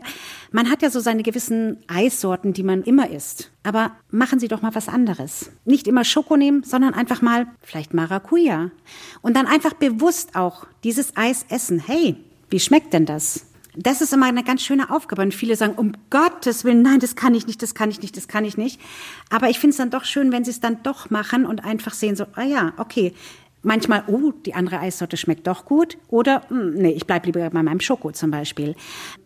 Man 0.52 0.70
hat 0.70 0.82
ja 0.82 0.90
so 0.90 1.00
seine 1.00 1.22
gewissen 1.22 1.78
Eissorten, 1.88 2.52
die 2.52 2.62
man 2.62 2.82
immer 2.82 3.10
isst. 3.10 3.50
Aber 3.62 3.92
machen 4.10 4.38
Sie 4.38 4.48
doch 4.48 4.62
mal 4.62 4.74
was 4.74 4.88
anderes. 4.88 5.50
Nicht 5.64 5.88
immer 5.88 6.04
Schoko 6.04 6.36
nehmen, 6.36 6.62
sondern 6.62 6.94
einfach 6.94 7.22
mal 7.22 7.46
vielleicht 7.62 7.94
Maracuja. 7.94 8.70
Und 9.22 9.36
dann 9.36 9.46
einfach 9.46 9.74
bewusst 9.74 10.36
auch 10.36 10.66
dieses 10.84 11.16
Eis 11.16 11.46
essen. 11.48 11.82
Hey, 11.84 12.16
wie 12.50 12.60
schmeckt 12.60 12.92
denn 12.92 13.06
das? 13.06 13.46
Das 13.76 14.00
ist 14.00 14.12
immer 14.12 14.26
eine 14.26 14.44
ganz 14.44 14.62
schöne 14.62 14.90
Aufgabe. 14.90 15.22
Und 15.22 15.34
viele 15.34 15.56
sagen, 15.56 15.74
um 15.74 15.92
Gottes 16.10 16.64
Willen, 16.64 16.82
nein, 16.82 17.00
das 17.00 17.16
kann 17.16 17.34
ich 17.34 17.46
nicht, 17.46 17.60
das 17.60 17.74
kann 17.74 17.90
ich 17.90 18.00
nicht, 18.00 18.16
das 18.16 18.28
kann 18.28 18.44
ich 18.44 18.56
nicht. 18.56 18.80
Aber 19.30 19.50
ich 19.50 19.58
finde 19.58 19.72
es 19.72 19.78
dann 19.78 19.90
doch 19.90 20.04
schön, 20.04 20.30
wenn 20.30 20.44
sie 20.44 20.52
es 20.52 20.60
dann 20.60 20.82
doch 20.84 21.10
machen 21.10 21.44
und 21.44 21.64
einfach 21.64 21.92
sehen, 21.92 22.14
so, 22.14 22.26
ah 22.34 22.44
ja, 22.44 22.72
okay, 22.76 23.12
manchmal, 23.64 24.04
oh, 24.06 24.32
die 24.44 24.54
andere 24.54 24.78
Eissorte 24.80 25.16
schmeckt 25.16 25.46
doch 25.46 25.64
gut 25.64 25.98
oder 26.08 26.42
hm, 26.48 26.74
nee, 26.74 26.90
ich 26.90 27.06
bleib 27.06 27.26
lieber 27.26 27.48
bei 27.50 27.62
meinem 27.62 27.80
Schoko 27.80 28.12
zum 28.12 28.30
Beispiel. 28.30 28.74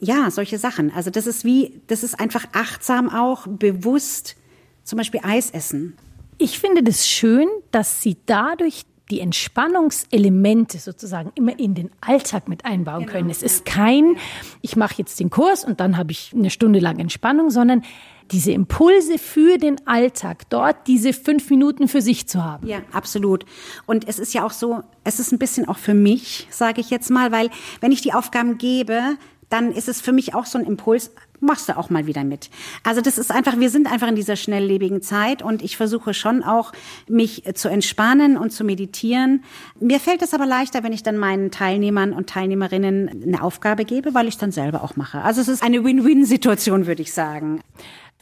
Ja, 0.01 0.31
solche 0.31 0.59
Sachen. 0.59 0.93
Also 0.93 1.11
das 1.11 1.27
ist 1.27 1.45
wie, 1.45 1.81
das 1.87 2.03
ist 2.03 2.19
einfach 2.19 2.47
achtsam 2.53 3.11
auch, 3.11 3.47
bewusst 3.47 4.37
zum 4.85 4.97
Beispiel 4.97 5.21
Eis 5.23 5.51
essen. 5.51 5.97
Ich 6.39 6.59
finde 6.59 6.83
das 6.83 7.09
schön, 7.09 7.49
dass 7.73 8.01
Sie 8.01 8.17
dadurch 8.27 8.85
die 9.11 9.21
Entspannungselemente 9.21 10.79
sozusagen 10.79 11.33
immer 11.35 11.59
in 11.59 11.75
den 11.75 11.91
Alltag 12.01 12.49
mit 12.49 12.65
einbauen 12.65 13.01
genau, 13.01 13.13
können. 13.13 13.31
Es 13.31 13.43
ist 13.43 13.65
kein, 13.65 14.17
ich 14.61 14.77
mache 14.77 14.95
jetzt 14.99 15.19
den 15.21 15.31
Kurs 15.31 15.65
und 15.65 15.81
dann 15.81 15.97
habe 15.97 16.13
ich 16.13 16.33
eine 16.35 16.51
Stunde 16.51 16.79
lang 16.79 16.99
Entspannung, 16.99 17.51
sondern 17.51 17.83
diese 18.31 18.53
Impulse 18.53 19.19
für 19.19 19.59
den 19.59 19.87
Alltag, 19.87 20.49
dort 20.51 20.87
diese 20.87 21.13
fünf 21.13 21.49
Minuten 21.51 21.89
für 21.89 22.03
sich 22.03 22.29
zu 22.29 22.45
haben. 22.45 22.67
Ja, 22.67 22.81
absolut. 22.93 23.45
Und 23.87 24.07
es 24.07 24.19
ist 24.19 24.35
ja 24.35 24.45
auch 24.45 24.53
so, 24.53 24.83
es 25.05 25.19
ist 25.19 25.33
ein 25.33 25.39
bisschen 25.39 25.67
auch 25.69 25.79
für 25.79 25.95
mich, 25.95 26.47
sage 26.51 26.81
ich 26.81 26.91
jetzt 26.91 27.11
mal, 27.11 27.33
weil 27.33 27.51
wenn 27.81 27.93
ich 27.93 28.03
die 28.03 28.13
Aufgaben 28.13 28.59
gebe, 28.59 29.17
dann 29.49 29.73
ist 29.73 29.89
es 29.89 30.01
für 30.01 30.13
mich 30.13 30.35
auch 30.35 30.45
so 30.45 30.59
ein 30.59 30.67
Impuls, 30.67 31.11
machst 31.41 31.69
du 31.69 31.77
auch 31.77 31.91
mal 31.91 32.07
wieder 32.07 32.25
mit. 32.25 32.51
Also 32.85 33.01
das 33.01 33.19
ist 33.19 33.31
einfach, 33.31 33.59
wir 33.59 33.71
sind 33.71 33.91
einfach 33.91 34.09
in 34.09 34.15
dieser 34.15 34.37
schnelllebigen 34.37 35.03
Zeit 35.03 35.43
und 35.43 35.63
ich 35.63 35.77
versuche 35.77 36.15
schon 36.15 36.43
auch, 36.43 36.73
mich 37.09 37.45
zu 37.55 37.69
entspannen 37.69 38.37
und 38.37 38.51
zu 38.51 38.65
meditieren. 38.65 39.45
Mir 39.81 40.01
fällt 40.01 40.23
es 40.23 40.35
aber 40.35 40.47
leichter, 40.47 40.83
wenn 40.83 40.93
ich 40.93 41.03
dann 41.03 41.19
meinen 41.19 41.51
Teilnehmern 41.51 42.13
und 42.13 42.29
Teilnehmerinnen 42.29 43.25
eine 43.27 43.43
Aufgabe 43.43 43.85
gebe, 43.85 44.15
weil 44.15 44.29
ich 44.29 44.39
dann 44.39 44.53
selber 44.53 44.83
auch 44.83 44.97
mache. 44.97 45.23
Also 45.23 45.41
es 45.41 45.49
ist 45.49 45.63
eine 45.63 45.85
Win-Win-Situation, 45.85 46.87
würde 46.87 47.03
ich 47.03 47.13
sagen. 47.13 47.61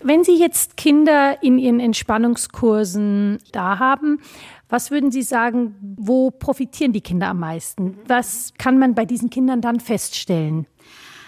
Wenn 0.02 0.24
Sie 0.24 0.38
jetzt 0.38 0.76
Kinder 0.76 1.42
in 1.42 1.58
Ihren 1.58 1.80
Entspannungskursen 1.80 3.38
da 3.52 3.78
haben, 3.78 4.20
was 4.68 4.90
würden 4.90 5.10
Sie 5.10 5.22
sagen, 5.22 5.74
wo 5.96 6.30
profitieren 6.30 6.92
die 6.92 7.00
Kinder 7.00 7.28
am 7.28 7.40
meisten? 7.40 7.96
Was 8.06 8.52
kann 8.58 8.78
man 8.78 8.94
bei 8.94 9.04
diesen 9.04 9.30
Kindern 9.30 9.60
dann 9.60 9.80
feststellen? 9.80 10.66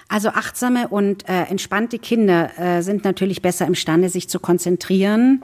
Also 0.09 0.31
achtsame 0.31 0.89
und 0.89 1.29
äh, 1.29 1.43
entspannte 1.45 1.99
Kinder 1.99 2.59
äh, 2.59 2.83
sind 2.83 3.05
natürlich 3.05 3.43
besser 3.43 3.67
imstande, 3.67 4.09
sich 4.09 4.29
zu 4.29 4.41
konzentrieren. 4.41 5.43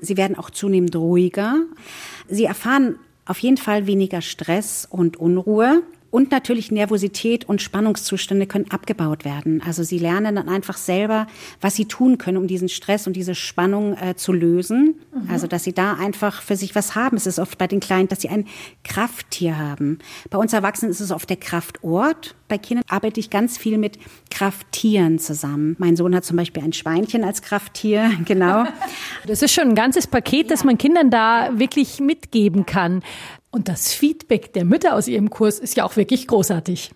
Sie 0.00 0.16
werden 0.16 0.38
auch 0.38 0.50
zunehmend 0.50 0.94
ruhiger. 0.94 1.56
Sie 2.28 2.44
erfahren 2.44 2.96
auf 3.26 3.38
jeden 3.38 3.56
Fall 3.56 3.86
weniger 3.86 4.20
Stress 4.20 4.86
und 4.88 5.16
Unruhe. 5.16 5.82
Und 6.14 6.30
natürlich 6.30 6.70
Nervosität 6.70 7.48
und 7.48 7.60
Spannungszustände 7.60 8.46
können 8.46 8.70
abgebaut 8.70 9.24
werden. 9.24 9.60
Also 9.66 9.82
sie 9.82 9.98
lernen 9.98 10.36
dann 10.36 10.48
einfach 10.48 10.76
selber, 10.76 11.26
was 11.60 11.74
sie 11.74 11.86
tun 11.86 12.18
können, 12.18 12.36
um 12.36 12.46
diesen 12.46 12.68
Stress 12.68 13.08
und 13.08 13.14
diese 13.14 13.34
Spannung 13.34 13.96
äh, 13.96 14.14
zu 14.14 14.32
lösen. 14.32 14.94
Mhm. 15.12 15.28
Also 15.28 15.48
dass 15.48 15.64
sie 15.64 15.72
da 15.72 15.94
einfach 15.94 16.40
für 16.40 16.54
sich 16.54 16.76
was 16.76 16.94
haben. 16.94 17.16
Es 17.16 17.26
ist 17.26 17.40
oft 17.40 17.58
bei 17.58 17.66
den 17.66 17.80
Kleinen, 17.80 18.06
dass 18.06 18.20
sie 18.20 18.28
ein 18.28 18.46
Krafttier 18.84 19.58
haben. 19.58 19.98
Bei 20.30 20.38
uns 20.38 20.52
Erwachsenen 20.52 20.92
ist 20.92 21.00
es 21.00 21.10
oft 21.10 21.28
der 21.28 21.36
Kraftort. 21.36 22.36
Bei 22.46 22.58
Kindern 22.58 22.84
arbeite 22.88 23.18
ich 23.18 23.28
ganz 23.28 23.58
viel 23.58 23.76
mit 23.76 23.98
Krafttieren 24.30 25.18
zusammen. 25.18 25.74
Mein 25.80 25.96
Sohn 25.96 26.14
hat 26.14 26.24
zum 26.24 26.36
Beispiel 26.36 26.62
ein 26.62 26.72
Schweinchen 26.72 27.24
als 27.24 27.42
Krafttier, 27.42 28.12
genau. 28.24 28.66
Das 29.26 29.42
ist 29.42 29.52
schon 29.52 29.70
ein 29.70 29.74
ganzes 29.74 30.06
Paket, 30.06 30.52
das 30.52 30.62
man 30.62 30.78
Kindern 30.78 31.10
da 31.10 31.58
wirklich 31.58 31.98
mitgeben 31.98 32.66
kann. 32.66 33.02
Und 33.54 33.68
das 33.68 33.92
Feedback 33.92 34.52
der 34.52 34.64
Mütter 34.64 34.96
aus 34.96 35.06
ihrem 35.06 35.30
Kurs 35.30 35.60
ist 35.60 35.76
ja 35.76 35.84
auch 35.84 35.94
wirklich 35.94 36.26
großartig. 36.26 36.90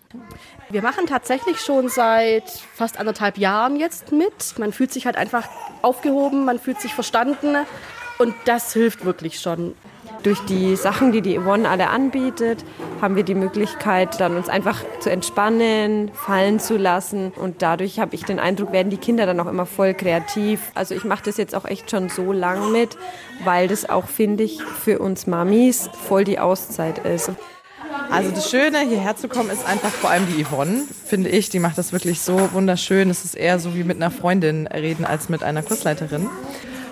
Wir 0.69 0.81
machen 0.81 1.05
tatsächlich 1.07 1.61
schon 1.61 1.87
seit 1.87 2.49
fast 2.49 2.99
anderthalb 2.99 3.37
Jahren 3.37 3.77
jetzt 3.77 4.11
mit. 4.11 4.59
Man 4.59 4.73
fühlt 4.73 4.91
sich 4.91 5.05
halt 5.05 5.15
einfach 5.15 5.47
aufgehoben, 5.81 6.43
man 6.43 6.59
fühlt 6.59 6.81
sich 6.81 6.93
verstanden 6.93 7.55
und 8.17 8.35
das 8.43 8.73
hilft 8.73 9.05
wirklich 9.05 9.39
schon. 9.39 9.73
Durch 10.23 10.39
die 10.41 10.75
Sachen, 10.75 11.13
die 11.13 11.21
die 11.21 11.39
Yvonne 11.39 11.69
alle 11.69 11.87
anbietet, 11.89 12.65
haben 13.01 13.15
wir 13.15 13.23
die 13.23 13.35
Möglichkeit, 13.35 14.19
dann 14.19 14.35
uns 14.35 14.49
einfach 14.49 14.83
zu 14.99 15.09
entspannen, 15.09 16.11
fallen 16.13 16.59
zu 16.59 16.75
lassen. 16.75 17.31
Und 17.31 17.61
dadurch 17.61 17.99
habe 17.99 18.15
ich 18.15 18.25
den 18.25 18.39
Eindruck, 18.39 18.73
werden 18.73 18.89
die 18.89 18.97
Kinder 18.97 19.25
dann 19.25 19.39
auch 19.39 19.47
immer 19.47 19.65
voll 19.65 19.93
kreativ. 19.93 20.59
Also 20.75 20.93
ich 20.93 21.05
mache 21.05 21.23
das 21.23 21.37
jetzt 21.37 21.55
auch 21.55 21.63
echt 21.63 21.89
schon 21.89 22.09
so 22.09 22.33
lang 22.33 22.71
mit, 22.73 22.97
weil 23.45 23.69
das 23.69 23.89
auch, 23.89 24.07
finde 24.07 24.43
ich, 24.43 24.61
für 24.61 24.99
uns 24.99 25.25
Mamis 25.25 25.89
voll 26.07 26.25
die 26.25 26.39
Auszeit 26.39 26.99
ist. 27.05 27.31
Also 28.11 28.31
das 28.31 28.49
Schöne, 28.49 28.79
hierher 28.79 29.15
zu 29.15 29.27
kommen, 29.27 29.49
ist 29.49 29.65
einfach 29.65 29.91
vor 29.91 30.09
allem 30.09 30.25
die 30.27 30.43
Yvonne, 30.43 30.83
finde 31.05 31.29
ich. 31.29 31.49
Die 31.49 31.59
macht 31.59 31.77
das 31.77 31.93
wirklich 31.93 32.21
so 32.21 32.49
wunderschön. 32.53 33.09
Es 33.09 33.23
ist 33.23 33.35
eher 33.35 33.59
so 33.59 33.75
wie 33.75 33.83
mit 33.83 33.97
einer 33.97 34.11
Freundin 34.11 34.67
reden 34.67 35.05
als 35.05 35.29
mit 35.29 35.43
einer 35.43 35.63
Kursleiterin. 35.63 36.27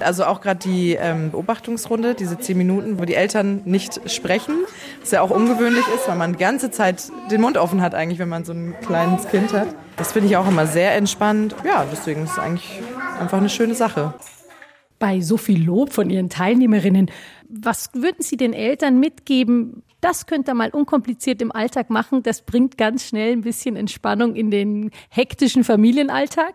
Also 0.03 0.25
auch 0.25 0.41
gerade 0.41 0.59
die 0.59 0.93
ähm, 0.93 1.31
Beobachtungsrunde, 1.31 2.15
diese 2.15 2.37
zehn 2.37 2.57
Minuten, 2.57 2.99
wo 2.99 3.05
die 3.05 3.15
Eltern 3.15 3.61
nicht 3.65 4.09
sprechen, 4.09 4.55
was 5.01 5.11
ja 5.11 5.21
auch 5.21 5.29
ungewöhnlich 5.29 5.85
ist, 5.95 6.07
weil 6.07 6.17
man 6.17 6.33
die 6.33 6.39
ganze 6.39 6.71
Zeit 6.71 7.11
den 7.31 7.41
Mund 7.41 7.57
offen 7.57 7.81
hat 7.81 7.95
eigentlich, 7.95 8.19
wenn 8.19 8.29
man 8.29 8.45
so 8.45 8.53
ein 8.53 8.75
kleines 8.81 9.27
Kind 9.27 9.53
hat. 9.53 9.67
Das 9.95 10.11
finde 10.11 10.29
ich 10.29 10.37
auch 10.37 10.47
immer 10.47 10.67
sehr 10.67 10.95
entspannt. 10.95 11.55
Ja, 11.65 11.85
deswegen 11.91 12.23
ist 12.23 12.31
es 12.31 12.39
eigentlich 12.39 12.81
einfach 13.19 13.37
eine 13.37 13.49
schöne 13.49 13.75
Sache. 13.75 14.13
Bei 14.99 15.21
so 15.21 15.37
viel 15.37 15.63
Lob 15.63 15.93
von 15.93 16.09
Ihren 16.09 16.29
Teilnehmerinnen, 16.29 17.11
was 17.49 17.89
würden 17.93 18.21
Sie 18.21 18.35
den 18.35 18.53
Eltern 18.53 18.99
mitgeben? 18.99 19.83
Das 20.01 20.25
könnt 20.25 20.47
ihr 20.47 20.53
mal 20.53 20.69
unkompliziert 20.69 21.41
im 21.41 21.51
Alltag 21.51 21.89
machen. 21.89 22.23
Das 22.23 22.41
bringt 22.41 22.77
ganz 22.77 23.05
schnell 23.05 23.33
ein 23.33 23.41
bisschen 23.41 23.75
Entspannung 23.75 24.35
in 24.35 24.51
den 24.51 24.91
hektischen 25.09 25.63
Familienalltag. 25.63 26.53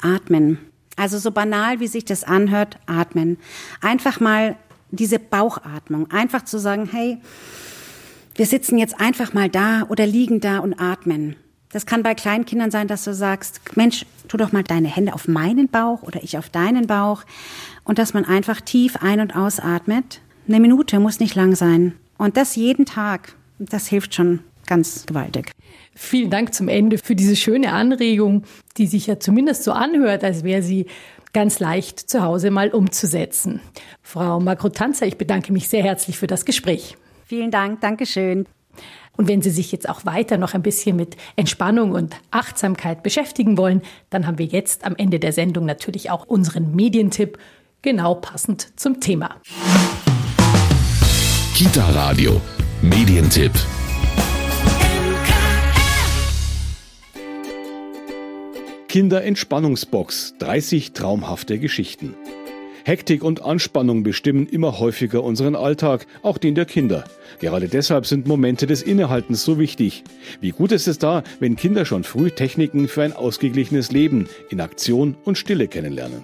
Atmen. 0.00 0.58
Also 0.96 1.18
so 1.18 1.30
banal, 1.30 1.80
wie 1.80 1.86
sich 1.86 2.04
das 2.04 2.24
anhört, 2.24 2.78
atmen. 2.86 3.38
Einfach 3.80 4.20
mal 4.20 4.56
diese 4.90 5.18
Bauchatmung. 5.18 6.10
Einfach 6.10 6.44
zu 6.44 6.58
sagen, 6.58 6.88
hey, 6.90 7.18
wir 8.36 8.46
sitzen 8.46 8.78
jetzt 8.78 9.00
einfach 9.00 9.32
mal 9.32 9.48
da 9.48 9.84
oder 9.88 10.06
liegen 10.06 10.40
da 10.40 10.58
und 10.58 10.80
atmen. 10.80 11.36
Das 11.70 11.86
kann 11.86 12.04
bei 12.04 12.14
kleinen 12.14 12.44
Kindern 12.44 12.70
sein, 12.70 12.86
dass 12.86 13.02
du 13.02 13.12
sagst, 13.12 13.60
Mensch, 13.74 14.06
tu 14.28 14.36
doch 14.36 14.52
mal 14.52 14.62
deine 14.62 14.88
Hände 14.88 15.12
auf 15.12 15.26
meinen 15.26 15.68
Bauch 15.68 16.02
oder 16.02 16.22
ich 16.22 16.38
auf 16.38 16.48
deinen 16.48 16.86
Bauch. 16.86 17.24
Und 17.82 17.98
dass 17.98 18.14
man 18.14 18.24
einfach 18.24 18.60
tief 18.60 18.96
ein- 19.02 19.20
und 19.20 19.34
ausatmet. 19.34 20.20
Eine 20.46 20.60
Minute 20.60 21.00
muss 21.00 21.18
nicht 21.18 21.34
lang 21.34 21.56
sein. 21.56 21.94
Und 22.16 22.36
das 22.36 22.54
jeden 22.54 22.86
Tag. 22.86 23.34
Das 23.58 23.88
hilft 23.88 24.14
schon 24.14 24.40
ganz 24.66 25.06
gewaltig. 25.06 25.52
Vielen 25.94 26.30
Dank 26.30 26.54
zum 26.54 26.68
Ende 26.68 26.98
für 26.98 27.14
diese 27.14 27.36
schöne 27.36 27.72
Anregung, 27.72 28.44
die 28.76 28.86
sich 28.86 29.06
ja 29.06 29.20
zumindest 29.20 29.64
so 29.64 29.72
anhört, 29.72 30.24
als 30.24 30.42
wäre 30.42 30.62
sie 30.62 30.86
ganz 31.32 31.60
leicht 31.60 31.98
zu 31.98 32.22
Hause 32.22 32.50
mal 32.50 32.70
umzusetzen. 32.70 33.60
Frau 34.02 34.40
Makrotanzer, 34.40 35.06
ich 35.06 35.18
bedanke 35.18 35.52
mich 35.52 35.68
sehr 35.68 35.82
herzlich 35.82 36.18
für 36.18 36.26
das 36.26 36.44
Gespräch. 36.44 36.96
Vielen 37.26 37.50
Dank, 37.50 37.80
Dankeschön. 37.80 38.46
Und 39.16 39.28
wenn 39.28 39.42
Sie 39.42 39.50
sich 39.50 39.70
jetzt 39.70 39.88
auch 39.88 40.04
weiter 40.04 40.38
noch 40.38 40.54
ein 40.54 40.62
bisschen 40.62 40.96
mit 40.96 41.16
Entspannung 41.36 41.92
und 41.92 42.16
Achtsamkeit 42.30 43.02
beschäftigen 43.02 43.56
wollen, 43.56 43.82
dann 44.10 44.26
haben 44.26 44.38
wir 44.38 44.46
jetzt 44.46 44.84
am 44.84 44.96
Ende 44.96 45.20
der 45.20 45.32
Sendung 45.32 45.64
natürlich 45.66 46.10
auch 46.10 46.26
unseren 46.26 46.74
Medientipp, 46.74 47.38
genau 47.82 48.16
passend 48.16 48.72
zum 48.78 49.00
Thema. 49.00 49.36
Kita 51.54 51.88
Radio, 51.90 52.40
Medientipp. 52.82 53.52
Kinderentspannungsbox 58.94 60.34
30 60.38 60.92
traumhafte 60.92 61.58
Geschichten. 61.58 62.14
Hektik 62.84 63.24
und 63.24 63.42
Anspannung 63.42 64.04
bestimmen 64.04 64.46
immer 64.46 64.78
häufiger 64.78 65.24
unseren 65.24 65.56
Alltag, 65.56 66.06
auch 66.22 66.38
den 66.38 66.54
der 66.54 66.64
Kinder. 66.64 67.02
Gerade 67.40 67.66
deshalb 67.66 68.06
sind 68.06 68.28
Momente 68.28 68.68
des 68.68 68.82
Innehaltens 68.82 69.44
so 69.44 69.58
wichtig. 69.58 70.04
Wie 70.40 70.52
gut 70.52 70.70
ist 70.70 70.86
es 70.86 70.98
da, 70.98 71.24
wenn 71.40 71.56
Kinder 71.56 71.84
schon 71.84 72.04
früh 72.04 72.30
Techniken 72.30 72.86
für 72.86 73.02
ein 73.02 73.12
ausgeglichenes 73.12 73.90
Leben 73.90 74.28
in 74.48 74.60
Aktion 74.60 75.16
und 75.24 75.38
Stille 75.38 75.66
kennenlernen. 75.66 76.22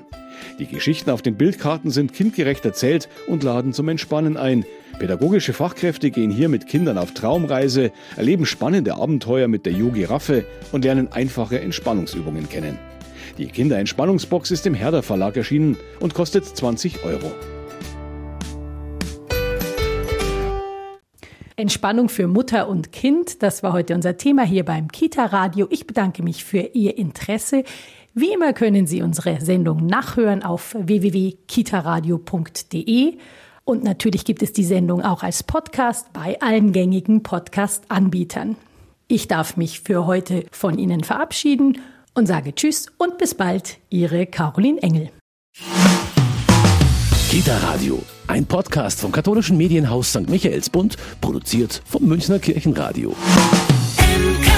Die 0.61 0.69
Geschichten 0.69 1.11
auf 1.11 1.23
den 1.23 1.35
Bildkarten 1.35 1.91
sind 1.91 2.13
kindgerecht 2.13 2.65
erzählt 2.65 3.09
und 3.27 3.43
laden 3.43 3.73
zum 3.73 3.89
Entspannen 3.89 4.37
ein. 4.37 4.65
Pädagogische 5.01 5.53
Fachkräfte 5.55 6.11
gehen 6.11 6.31
hier 6.31 6.51
mit 6.51 6.67
Kindern 6.67 6.99
auf 6.99 7.15
Traumreise, 7.15 7.91
erleben 8.17 8.45
spannende 8.45 8.97
Abenteuer 8.97 9.49
mit 9.49 9.65
der 9.65 9.73
Yogi 9.73 10.05
Raffe 10.05 10.45
und 10.73 10.85
lernen 10.85 11.11
einfache 11.11 11.59
Entspannungsübungen 11.59 12.51
kennen. 12.51 12.79
Die 13.39 13.47
Kinderentspannungsbox 13.47 14.51
ist 14.51 14.67
im 14.67 14.75
Herder 14.75 15.03
Verlag 15.03 15.39
erschienen 15.39 15.79
und 16.01 16.13
kostet 16.13 16.45
20 16.45 17.03
Euro. 17.03 17.33
Entspannung 21.57 22.11
für 22.11 22.27
Mutter 22.27 22.69
und 22.69 22.93
Kind, 22.93 23.43
das 23.43 23.63
war 23.63 23.73
heute 23.73 23.95
unser 23.95 24.19
Thema 24.19 24.43
hier 24.43 24.67
beim 24.67 24.89
Kita 24.89 25.25
Radio. 25.25 25.67
Ich 25.71 25.87
bedanke 25.87 26.23
mich 26.23 26.45
für 26.45 26.73
Ihr 26.75 26.99
Interesse. 26.99 27.65
Wie 28.13 28.35
immer 28.35 28.53
können 28.53 28.87
Sie 28.87 29.01
unsere 29.01 29.41
Sendung 29.41 29.87
nachhören 29.87 30.43
auf 30.43 30.77
www.kitaradio.de. 30.79 33.15
Und 33.65 33.85
natürlich 33.85 34.25
gibt 34.25 34.43
es 34.43 34.53
die 34.53 34.65
Sendung 34.65 35.03
auch 35.03 35.23
als 35.23 35.43
Podcast 35.43 36.13
bei 36.13 36.41
allen 36.41 36.73
gängigen 36.73 37.23
Podcast-Anbietern. 37.23 38.57
Ich 39.09 39.29
darf 39.29 39.57
mich 39.57 39.81
für 39.81 40.07
heute 40.07 40.45
von 40.51 40.79
Ihnen 40.79 41.05
verabschieden 41.05 41.79
und 42.15 42.27
sage 42.27 42.55
Tschüss 42.55 42.87
und 42.99 43.19
bis 43.19 43.35
bald, 43.35 43.79
Ihre 43.89 44.27
Caroline 44.27 44.83
Engel. 44.83 45.11
Kita 47.31 47.57
Radio, 47.59 48.03
ein 48.27 48.45
Podcast 48.45 49.01
vom 49.01 49.13
katholischen 49.13 49.57
Medienhaus 49.57 50.11
St. 50.11 50.29
Michaelsbund, 50.29 50.97
produziert 51.21 51.83
vom 51.85 52.05
Münchner 52.07 52.41
Kirchenradio. 52.41 53.15
MK 53.99 54.50